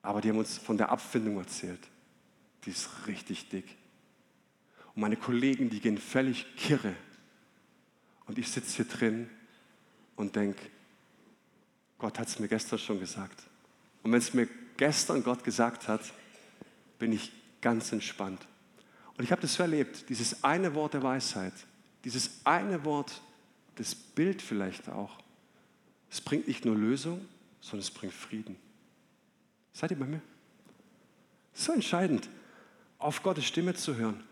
[0.00, 1.80] Aber die haben uns von der Abfindung erzählt.
[2.64, 3.76] Die ist richtig dick.
[4.94, 6.94] Und meine Kollegen, die gehen völlig kirre.
[8.26, 9.28] Und ich sitze hier drin
[10.14, 10.70] und denke,
[11.98, 13.42] Gott hat es mir gestern schon gesagt.
[14.04, 16.00] Und wenn es mir gestern Gott gesagt hat,
[17.00, 18.46] bin ich ganz entspannt.
[19.18, 21.54] Und ich habe das so erlebt, dieses eine Wort der Weisheit,
[22.04, 23.20] dieses eine Wort,
[23.76, 25.18] das Bild vielleicht auch,
[26.10, 27.26] es bringt nicht nur Lösung,
[27.60, 28.56] sondern es bringt Frieden.
[29.72, 30.20] Seid ihr bei mir?
[31.54, 32.28] So entscheidend,
[32.98, 34.22] auf Gottes Stimme zu hören.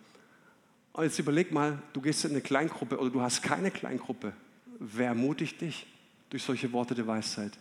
[0.92, 4.32] Und jetzt überleg mal, du gehst in eine Kleingruppe oder du hast keine Kleingruppe.
[4.78, 5.86] Wer ermutigt dich
[6.30, 7.52] durch solche Worte der Weisheit?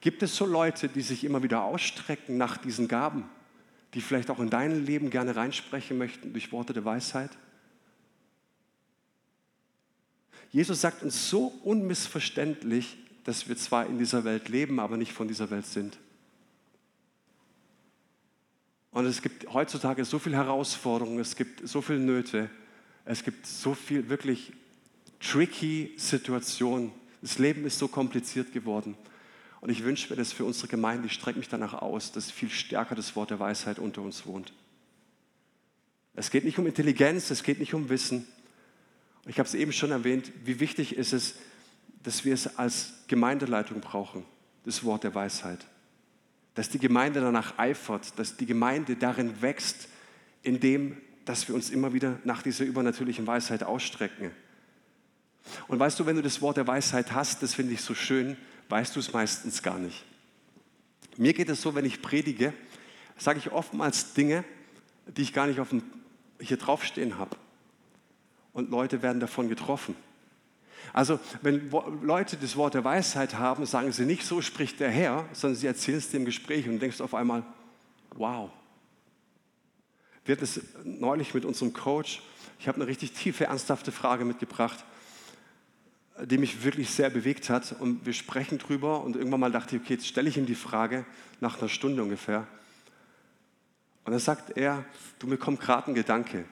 [0.00, 3.24] Gibt es so Leute, die sich immer wieder ausstrecken nach diesen Gaben,
[3.94, 7.30] die vielleicht auch in dein Leben gerne reinsprechen möchten durch Worte der Weisheit?
[10.50, 15.28] Jesus sagt uns so unmissverständlich, dass wir zwar in dieser Welt leben, aber nicht von
[15.28, 15.98] dieser Welt sind.
[18.90, 22.50] Und es gibt heutzutage so viele Herausforderungen, es gibt so viele Nöte,
[23.04, 24.52] es gibt so viel wirklich
[25.20, 26.90] tricky Situationen.
[27.22, 28.96] Das Leben ist so kompliziert geworden.
[29.60, 32.50] Und ich wünsche mir das für unsere Gemeinde, ich strecke mich danach aus, dass viel
[32.50, 34.52] stärker das Wort der Weisheit unter uns wohnt.
[36.14, 38.26] Es geht nicht um Intelligenz, es geht nicht um Wissen.
[39.26, 41.36] Ich habe es eben schon erwähnt, wie wichtig ist es,
[42.02, 44.24] dass wir es als Gemeindeleitung brauchen,
[44.64, 45.66] das Wort der Weisheit
[46.54, 49.88] dass die Gemeinde danach eifert, dass die Gemeinde darin wächst,
[50.42, 54.30] indem, dass wir uns immer wieder nach dieser übernatürlichen Weisheit ausstrecken.
[55.68, 58.36] Und weißt du, wenn du das Wort der Weisheit hast, das finde ich so schön,
[58.68, 60.04] weißt du es meistens gar nicht.
[61.16, 62.52] Mir geht es so, wenn ich predige,
[63.16, 64.44] sage ich oftmals Dinge,
[65.06, 65.82] die ich gar nicht auf dem,
[66.40, 67.36] hier draufstehen habe.
[68.52, 69.94] Und Leute werden davon getroffen.
[70.92, 71.70] Also wenn
[72.02, 75.66] Leute das Wort der Weisheit haben, sagen sie nicht, so spricht der Herr, sondern sie
[75.66, 77.44] erzählen es im Gespräch und denkst auf einmal,
[78.14, 78.50] wow.
[80.24, 82.22] Wir hatten es neulich mit unserem Coach,
[82.58, 84.84] ich habe eine richtig tiefe, ernsthafte Frage mitgebracht,
[86.24, 89.82] die mich wirklich sehr bewegt hat und wir sprechen drüber und irgendwann mal dachte ich,
[89.82, 91.06] okay, jetzt stelle ich ihm die Frage
[91.40, 92.46] nach einer Stunde ungefähr.
[94.04, 94.84] Und dann sagt er,
[95.18, 96.44] du, mir kommt gerade ein Gedanke.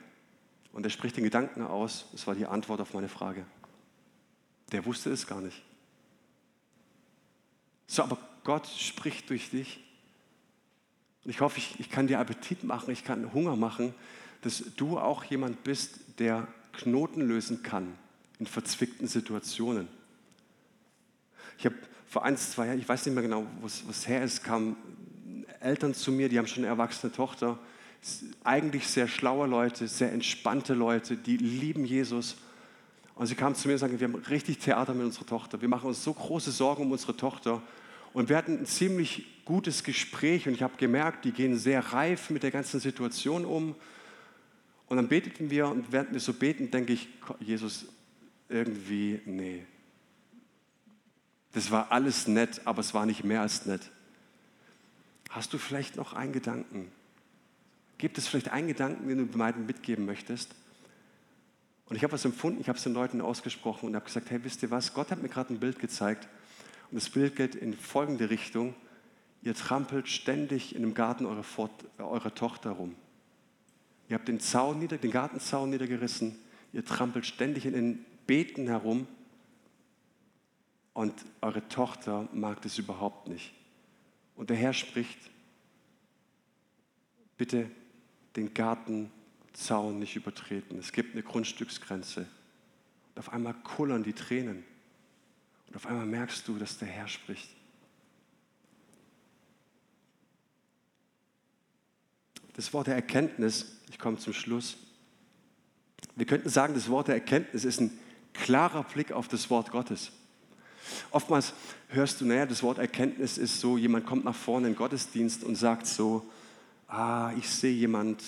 [0.78, 3.44] Und er spricht den Gedanken aus, das war die Antwort auf meine Frage.
[4.70, 5.60] Der wusste es gar nicht.
[7.88, 9.82] So, aber Gott spricht durch dich.
[11.24, 13.92] Und ich hoffe, ich, ich kann dir Appetit machen, ich kann Hunger machen,
[14.42, 17.98] dass du auch jemand bist, der Knoten lösen kann
[18.38, 19.88] in verzwickten Situationen.
[21.58, 21.74] Ich habe
[22.06, 24.76] vor ein, zwei Jahren, ich weiß nicht mehr genau, was her ist, kamen
[25.58, 27.58] Eltern zu mir, die haben schon eine erwachsene Tochter,
[28.44, 32.36] eigentlich sehr schlaue Leute, sehr entspannte Leute, die lieben Jesus
[33.18, 35.60] und sie kam zu mir und sagte, wir haben richtig Theater mit unserer Tochter.
[35.60, 37.60] Wir machen uns so große Sorgen um unsere Tochter.
[38.12, 42.30] Und wir hatten ein ziemlich gutes Gespräch und ich habe gemerkt, die gehen sehr reif
[42.30, 43.74] mit der ganzen Situation um.
[44.86, 47.08] Und dann beteten wir und während wir so beten, denke ich,
[47.40, 47.86] Jesus,
[48.48, 49.66] irgendwie, nee.
[51.50, 53.90] Das war alles nett, aber es war nicht mehr als nett.
[55.30, 56.92] Hast du vielleicht noch einen Gedanken?
[57.98, 60.54] Gibt es vielleicht einen Gedanken, den du beiden mitgeben möchtest?
[61.86, 64.42] Und ich habe was empfunden, ich habe es den Leuten ausgesprochen und habe gesagt, hey,
[64.44, 66.28] wisst ihr was, Gott hat mir gerade ein Bild gezeigt
[66.90, 68.74] und das Bild geht in folgende Richtung.
[69.42, 72.94] Ihr trampelt ständig in dem Garten eurer, Fort, eurer Tochter rum.
[74.08, 76.36] Ihr habt den, Zaun nieder, den Gartenzaun niedergerissen,
[76.72, 79.06] ihr trampelt ständig in den Beeten herum
[80.92, 83.54] und eure Tochter mag das überhaupt nicht.
[84.34, 85.18] Und der Herr spricht,
[87.36, 87.70] bitte
[88.36, 89.10] den Garten
[89.52, 90.78] Zaun nicht übertreten.
[90.78, 92.26] Es gibt eine Grundstücksgrenze.
[93.14, 94.64] Und auf einmal kullern die Tränen.
[95.66, 97.50] Und auf einmal merkst du, dass der Herr spricht.
[102.54, 104.76] Das Wort der Erkenntnis, ich komme zum Schluss.
[106.16, 107.96] Wir könnten sagen, das Wort der Erkenntnis ist ein
[108.32, 110.12] klarer Blick auf das Wort Gottes.
[111.10, 111.52] Oftmals
[111.88, 115.44] hörst du, naja, das Wort Erkenntnis ist so, jemand kommt nach vorne in den Gottesdienst
[115.44, 116.28] und sagt so,
[116.88, 118.22] ah, ich sehe jemand,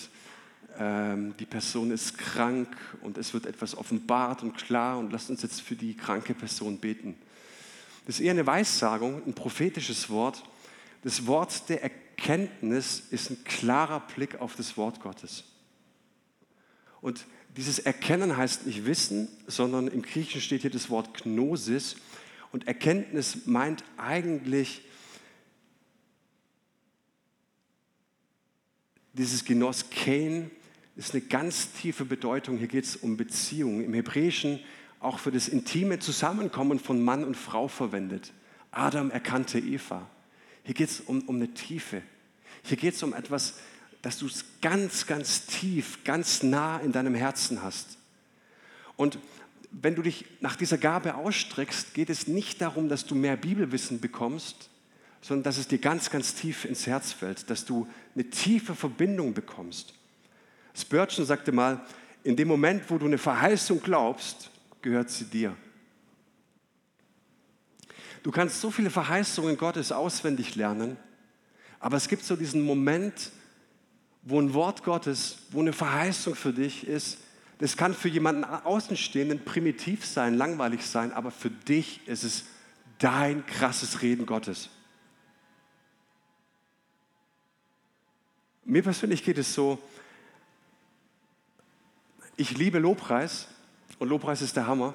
[0.78, 2.68] ähm, die Person ist krank
[3.02, 6.78] und es wird etwas offenbart und klar und lasst uns jetzt für die kranke Person
[6.78, 7.16] beten.
[8.06, 10.42] Das ist eher eine Weissagung, ein prophetisches Wort.
[11.02, 15.44] Das Wort der Erkenntnis ist ein klarer Blick auf das Wort Gottes.
[17.00, 17.24] Und
[17.56, 21.96] dieses Erkennen heißt nicht Wissen, sondern im Griechischen steht hier das Wort Gnosis.
[22.52, 24.82] Und Erkenntnis meint eigentlich
[29.12, 30.50] dieses Genos Kain,
[30.96, 32.58] ist eine ganz tiefe Bedeutung.
[32.58, 33.84] Hier geht es um Beziehungen.
[33.84, 34.60] Im Hebräischen
[35.00, 38.32] auch für das intime Zusammenkommen von Mann und Frau verwendet.
[38.70, 40.06] Adam erkannte Eva.
[40.62, 42.02] Hier geht es um, um eine Tiefe.
[42.62, 43.54] Hier geht es um etwas,
[44.02, 47.98] dass du es ganz, ganz tief, ganz nah in deinem Herzen hast.
[48.96, 49.18] Und
[49.70, 54.00] wenn du dich nach dieser Gabe ausstreckst, geht es nicht darum, dass du mehr Bibelwissen
[54.00, 54.69] bekommst,
[55.20, 59.34] sondern dass es dir ganz, ganz tief ins Herz fällt, dass du eine tiefe Verbindung
[59.34, 59.94] bekommst.
[60.74, 61.84] Spurgeon sagte mal,
[62.22, 64.50] in dem Moment, wo du eine Verheißung glaubst,
[64.82, 65.56] gehört sie dir.
[68.22, 70.96] Du kannst so viele Verheißungen Gottes auswendig lernen,
[71.78, 73.32] aber es gibt so diesen Moment,
[74.22, 77.18] wo ein Wort Gottes, wo eine Verheißung für dich ist,
[77.58, 82.44] das kann für jemanden Außenstehenden primitiv sein, langweilig sein, aber für dich ist es
[82.98, 84.70] dein krasses Reden Gottes.
[88.70, 89.80] Mir persönlich geht es so,
[92.36, 93.48] ich liebe Lobpreis
[93.98, 94.94] und Lobpreis ist der Hammer.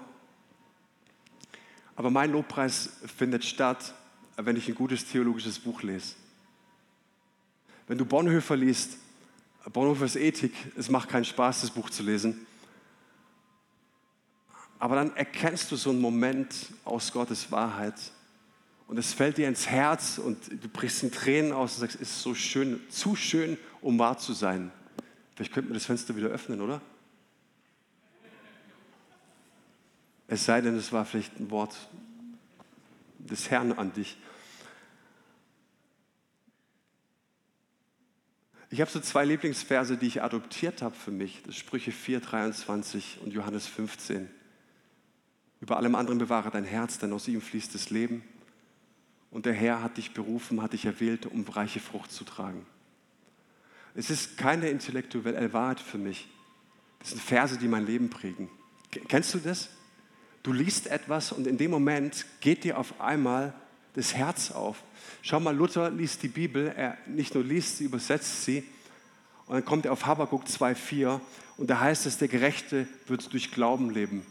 [1.98, 3.94] Aber mein Lobpreis findet statt,
[4.38, 6.16] wenn ich ein gutes theologisches Buch lese.
[7.86, 8.98] Wenn du Bonhoeffer liest,
[9.74, 12.48] Bonhoeffers Ethik, es macht keinen Spaß, das Buch zu lesen.
[14.80, 16.56] Aber dann erkennst du so einen Moment
[16.86, 17.96] aus Gottes Wahrheit
[18.88, 22.10] und es fällt dir ins Herz und du brichst in Tränen aus und sagst, es
[22.10, 24.72] ist so schön, zu schön, um wahr zu sein.
[25.36, 26.82] Vielleicht könnten wir das Fenster wieder öffnen, oder?
[30.28, 31.76] Es sei denn, es war vielleicht ein Wort
[33.20, 34.18] des Herrn an dich.
[38.70, 41.44] Ich habe so zwei Lieblingsverse, die ich adoptiert habe für mich.
[41.46, 44.30] Das Sprüche 4, 23 und Johannes 15.
[45.62, 48.24] Über allem anderen bewahre dein Herz, denn aus ihm fließt das Leben.
[49.32, 52.66] Und der Herr hat dich berufen, hat dich erwählt, um reiche Frucht zu tragen.
[53.96, 56.28] Es ist keine intellektuelle Wahrheit für mich.
[57.00, 58.50] Das sind Verse, die mein Leben prägen.
[59.08, 59.70] Kennst du das?
[60.44, 63.54] Du liest etwas und in dem Moment geht dir auf einmal
[63.94, 64.84] das Herz auf.
[65.22, 68.64] Schau mal, Luther liest die Bibel, er nicht nur liest sie, übersetzt sie.
[69.48, 71.20] Und dann kommt er auf Habakkuk 2,4
[71.58, 74.26] und da heißt es, der Gerechte wird durch Glauben leben.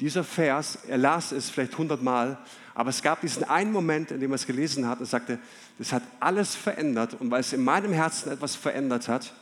[0.00, 2.38] Dieser Vers, er las es vielleicht hundertmal,
[2.74, 5.40] aber es gab diesen einen Moment, in dem er es gelesen hat und sagte,
[5.78, 9.34] das hat alles verändert und weil es in meinem Herzen etwas verändert hat,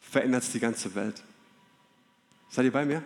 [0.00, 1.22] verändert es die ganze Welt.
[2.50, 3.02] Seid ihr bei mir?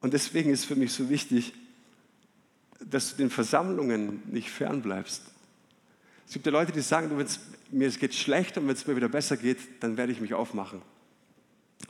[0.00, 1.52] Und deswegen ist für mich so wichtig,
[2.80, 5.22] dass du den Versammlungen nicht fernbleibst.
[6.26, 7.24] Es gibt ja Leute, die sagen, du,
[7.70, 10.32] mir es geht schlecht und wenn es mir wieder besser geht, dann werde ich mich
[10.34, 10.80] aufmachen.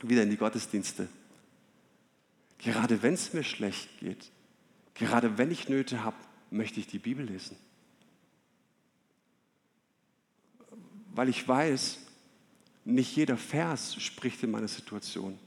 [0.01, 1.07] Wieder in die Gottesdienste.
[2.63, 4.31] Gerade wenn es mir schlecht geht,
[4.93, 6.17] gerade wenn ich Nöte habe,
[6.51, 7.57] möchte ich die Bibel lesen.
[11.13, 11.99] Weil ich weiß,
[12.85, 15.39] nicht jeder Vers spricht in meiner Situation.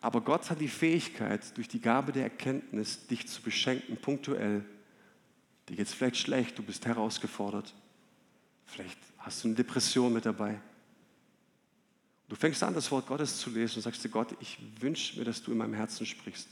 [0.00, 4.64] Aber Gott hat die Fähigkeit, durch die Gabe der Erkenntnis, dich zu beschenken, punktuell.
[5.68, 7.74] Dir geht es vielleicht schlecht, du bist herausgefordert.
[8.66, 10.60] Vielleicht hast du eine Depression mit dabei.
[12.32, 15.26] Du fängst an, das Wort Gottes zu lesen und sagst dir, Gott, ich wünsche mir,
[15.26, 16.48] dass du in meinem Herzen sprichst.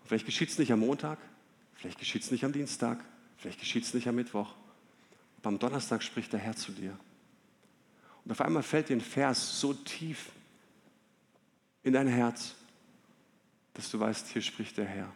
[0.00, 1.16] Und vielleicht geschieht es nicht am Montag,
[1.76, 3.04] vielleicht geschieht es nicht am Dienstag,
[3.36, 4.52] vielleicht geschieht es nicht am Mittwoch.
[5.38, 6.98] Aber am Donnerstag spricht der Herr zu dir.
[8.24, 10.30] Und auf einmal fällt dir ein Vers so tief
[11.84, 12.56] in dein Herz,
[13.74, 15.12] dass du weißt, hier spricht der Herr.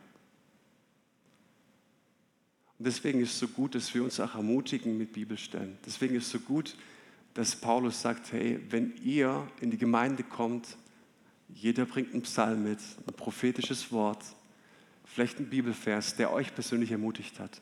[2.79, 5.79] Und deswegen ist es so gut, dass wir uns auch ermutigen mit Bibelstellen.
[5.85, 6.77] Deswegen ist es so gut,
[7.37, 10.79] dass Paulus sagt, hey, wenn ihr in die Gemeinde kommt,
[11.51, 14.25] jeder bringt einen Psalm mit, ein prophetisches Wort,
[15.05, 17.61] vielleicht ein Bibelvers, der euch persönlich ermutigt hat.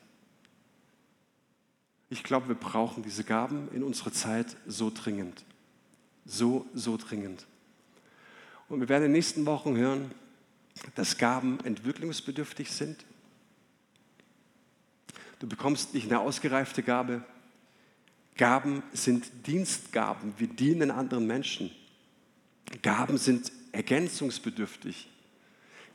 [2.08, 5.44] Ich glaube, wir brauchen diese Gaben in unserer Zeit so dringend.
[6.24, 7.44] So, so dringend.
[8.68, 10.12] Und wir werden in den nächsten Wochen hören,
[10.94, 13.04] dass Gaben entwicklungsbedürftig sind.
[15.40, 17.24] Du bekommst nicht eine ausgereifte Gabe,
[18.36, 20.34] Gaben sind Dienstgaben.
[20.38, 21.70] Wir dienen anderen Menschen.
[22.82, 25.08] Gaben sind ergänzungsbedürftig.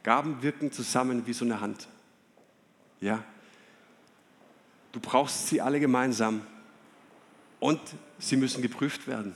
[0.03, 1.87] Gaben wirken zusammen wie so eine Hand.
[3.01, 3.23] Ja?
[4.91, 6.41] Du brauchst sie alle gemeinsam
[7.59, 7.79] und
[8.17, 9.35] sie müssen geprüft werden.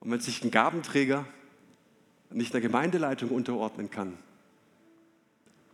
[0.00, 1.26] Und wenn sich ein Gabenträger
[2.30, 4.16] nicht der Gemeindeleitung unterordnen kann,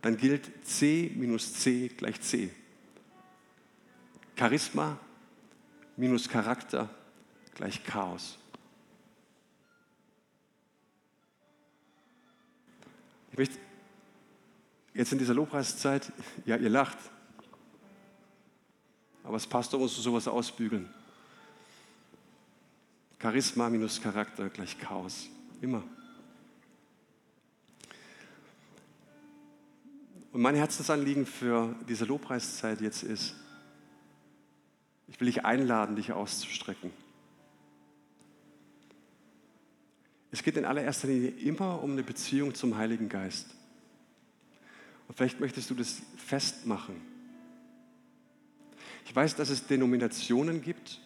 [0.01, 2.49] dann gilt C minus C gleich C.
[4.35, 4.97] Charisma
[5.95, 6.89] minus Charakter
[7.53, 8.37] gleich Chaos.
[13.31, 13.57] Ich möchte
[14.93, 16.11] jetzt in dieser Lobpreiszeit,
[16.45, 16.97] ja, ihr lacht,
[19.23, 20.93] aber als Pastor musst du sowas ausbügeln.
[23.19, 25.29] Charisma minus Charakter gleich Chaos.
[25.61, 25.83] Immer.
[30.33, 33.35] Und mein Herzensanliegen für diese Lobpreiszeit jetzt ist,
[35.13, 36.91] ich will dich einladen, dich auszustrecken.
[40.31, 43.55] Es geht in allererster Linie immer um eine Beziehung zum Heiligen Geist.
[45.07, 46.95] Und vielleicht möchtest du das festmachen.
[49.05, 50.99] Ich weiß, dass es Denominationen gibt,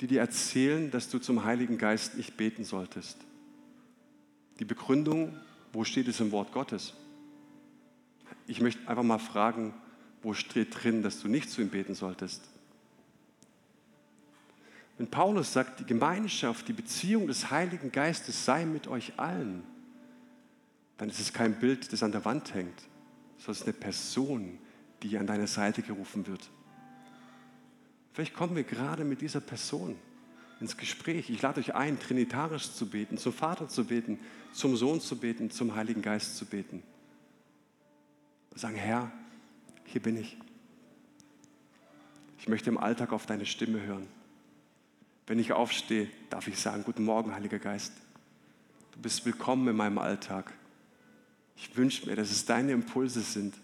[0.00, 3.18] die dir erzählen, dass du zum Heiligen Geist nicht beten solltest.
[4.60, 5.36] Die Begründung,
[5.72, 6.94] wo steht es im Wort Gottes?
[8.46, 9.74] Ich möchte einfach mal fragen,
[10.26, 12.42] wo steht drin, dass du nicht zu ihm beten solltest?
[14.98, 19.62] Wenn Paulus sagt, die Gemeinschaft, die Beziehung des Heiligen Geistes sei mit euch allen,
[20.98, 22.76] dann ist es kein Bild, das an der Wand hängt,
[23.36, 24.58] sondern es ist eine Person,
[25.04, 26.50] die an deine Seite gerufen wird.
[28.12, 29.94] Vielleicht kommen wir gerade mit dieser Person
[30.58, 31.30] ins Gespräch.
[31.30, 34.18] Ich lade euch ein, trinitarisch zu beten, zum Vater zu beten,
[34.52, 36.82] zum Sohn zu beten, zum Heiligen Geist zu beten.
[38.56, 39.12] Sagen, Herr,
[39.86, 40.36] hier bin ich.
[42.38, 44.06] Ich möchte im Alltag auf deine Stimme hören.
[45.26, 47.92] Wenn ich aufstehe, darf ich sagen, guten Morgen, Heiliger Geist.
[48.92, 50.52] Du bist willkommen in meinem Alltag.
[51.56, 53.54] Ich wünsche mir, dass es deine Impulse sind,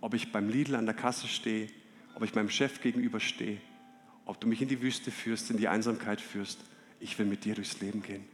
[0.00, 1.68] ob ich beim Lidl an der Kasse stehe,
[2.14, 3.58] ob ich meinem Chef gegenüber stehe,
[4.24, 6.60] ob du mich in die Wüste führst, in die Einsamkeit führst.
[7.00, 8.24] Ich will mit dir durchs Leben gehen.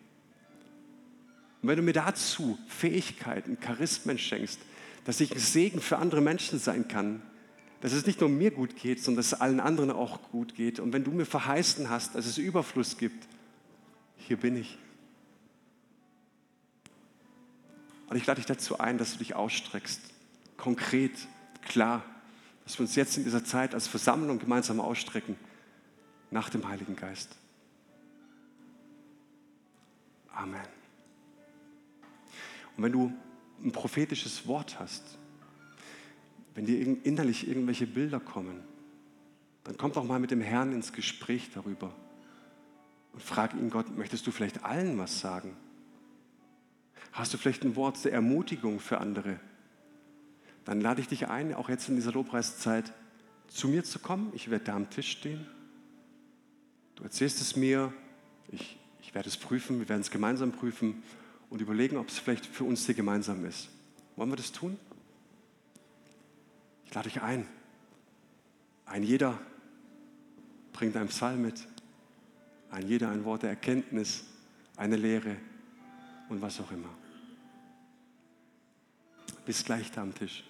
[1.63, 4.61] Und wenn du mir dazu Fähigkeiten, Charismen schenkst,
[5.05, 7.23] dass ich ein Segen für andere Menschen sein kann,
[7.87, 10.81] dass es nicht nur mir gut geht, sondern dass es allen anderen auch gut geht.
[10.81, 13.29] Und wenn du mir verheißen hast, dass es Überfluss gibt,
[14.17, 14.77] hier bin ich.
[18.09, 20.01] Und ich lade dich dazu ein, dass du dich ausstreckst,
[20.57, 21.13] konkret,
[21.63, 22.05] klar,
[22.65, 25.37] dass wir uns jetzt in dieser Zeit als Versammlung gemeinsam ausstrecken
[26.33, 27.37] nach dem Heiligen Geist.
[30.35, 30.67] Amen.
[32.77, 33.13] Und wenn du
[33.63, 35.05] ein prophetisches Wort hast,
[36.57, 38.63] wenn dir innerlich irgendwelche Bilder kommen,
[39.65, 41.95] dann komm doch mal mit dem Herrn ins Gespräch darüber
[43.13, 45.55] und frag ihn, Gott, möchtest du vielleicht allen was sagen?
[47.13, 49.39] Hast du vielleicht ein Wort der Ermutigung für andere?
[50.65, 52.91] Dann lade ich dich ein, auch jetzt in dieser Lobpreiszeit,
[53.49, 54.33] zu mir zu kommen.
[54.35, 55.47] Ich werde da am Tisch stehen.
[56.95, 57.93] Du erzählst es mir,
[58.49, 61.03] ich, ich werde es prüfen, wir werden es gemeinsam prüfen
[61.51, 63.69] und überlegen, ob es vielleicht für uns hier gemeinsam ist.
[64.17, 64.79] Wollen wir das tun?
[66.97, 67.47] Ich lade dich ein.
[68.87, 69.39] Ein jeder
[70.73, 71.69] bringt einen Psalm mit,
[72.71, 74.25] ein jeder ein Wort der Erkenntnis,
[74.79, 75.37] eine Lehre
[76.31, 76.89] und was auch immer.
[79.45, 80.43] Bis gleich da am Tisch.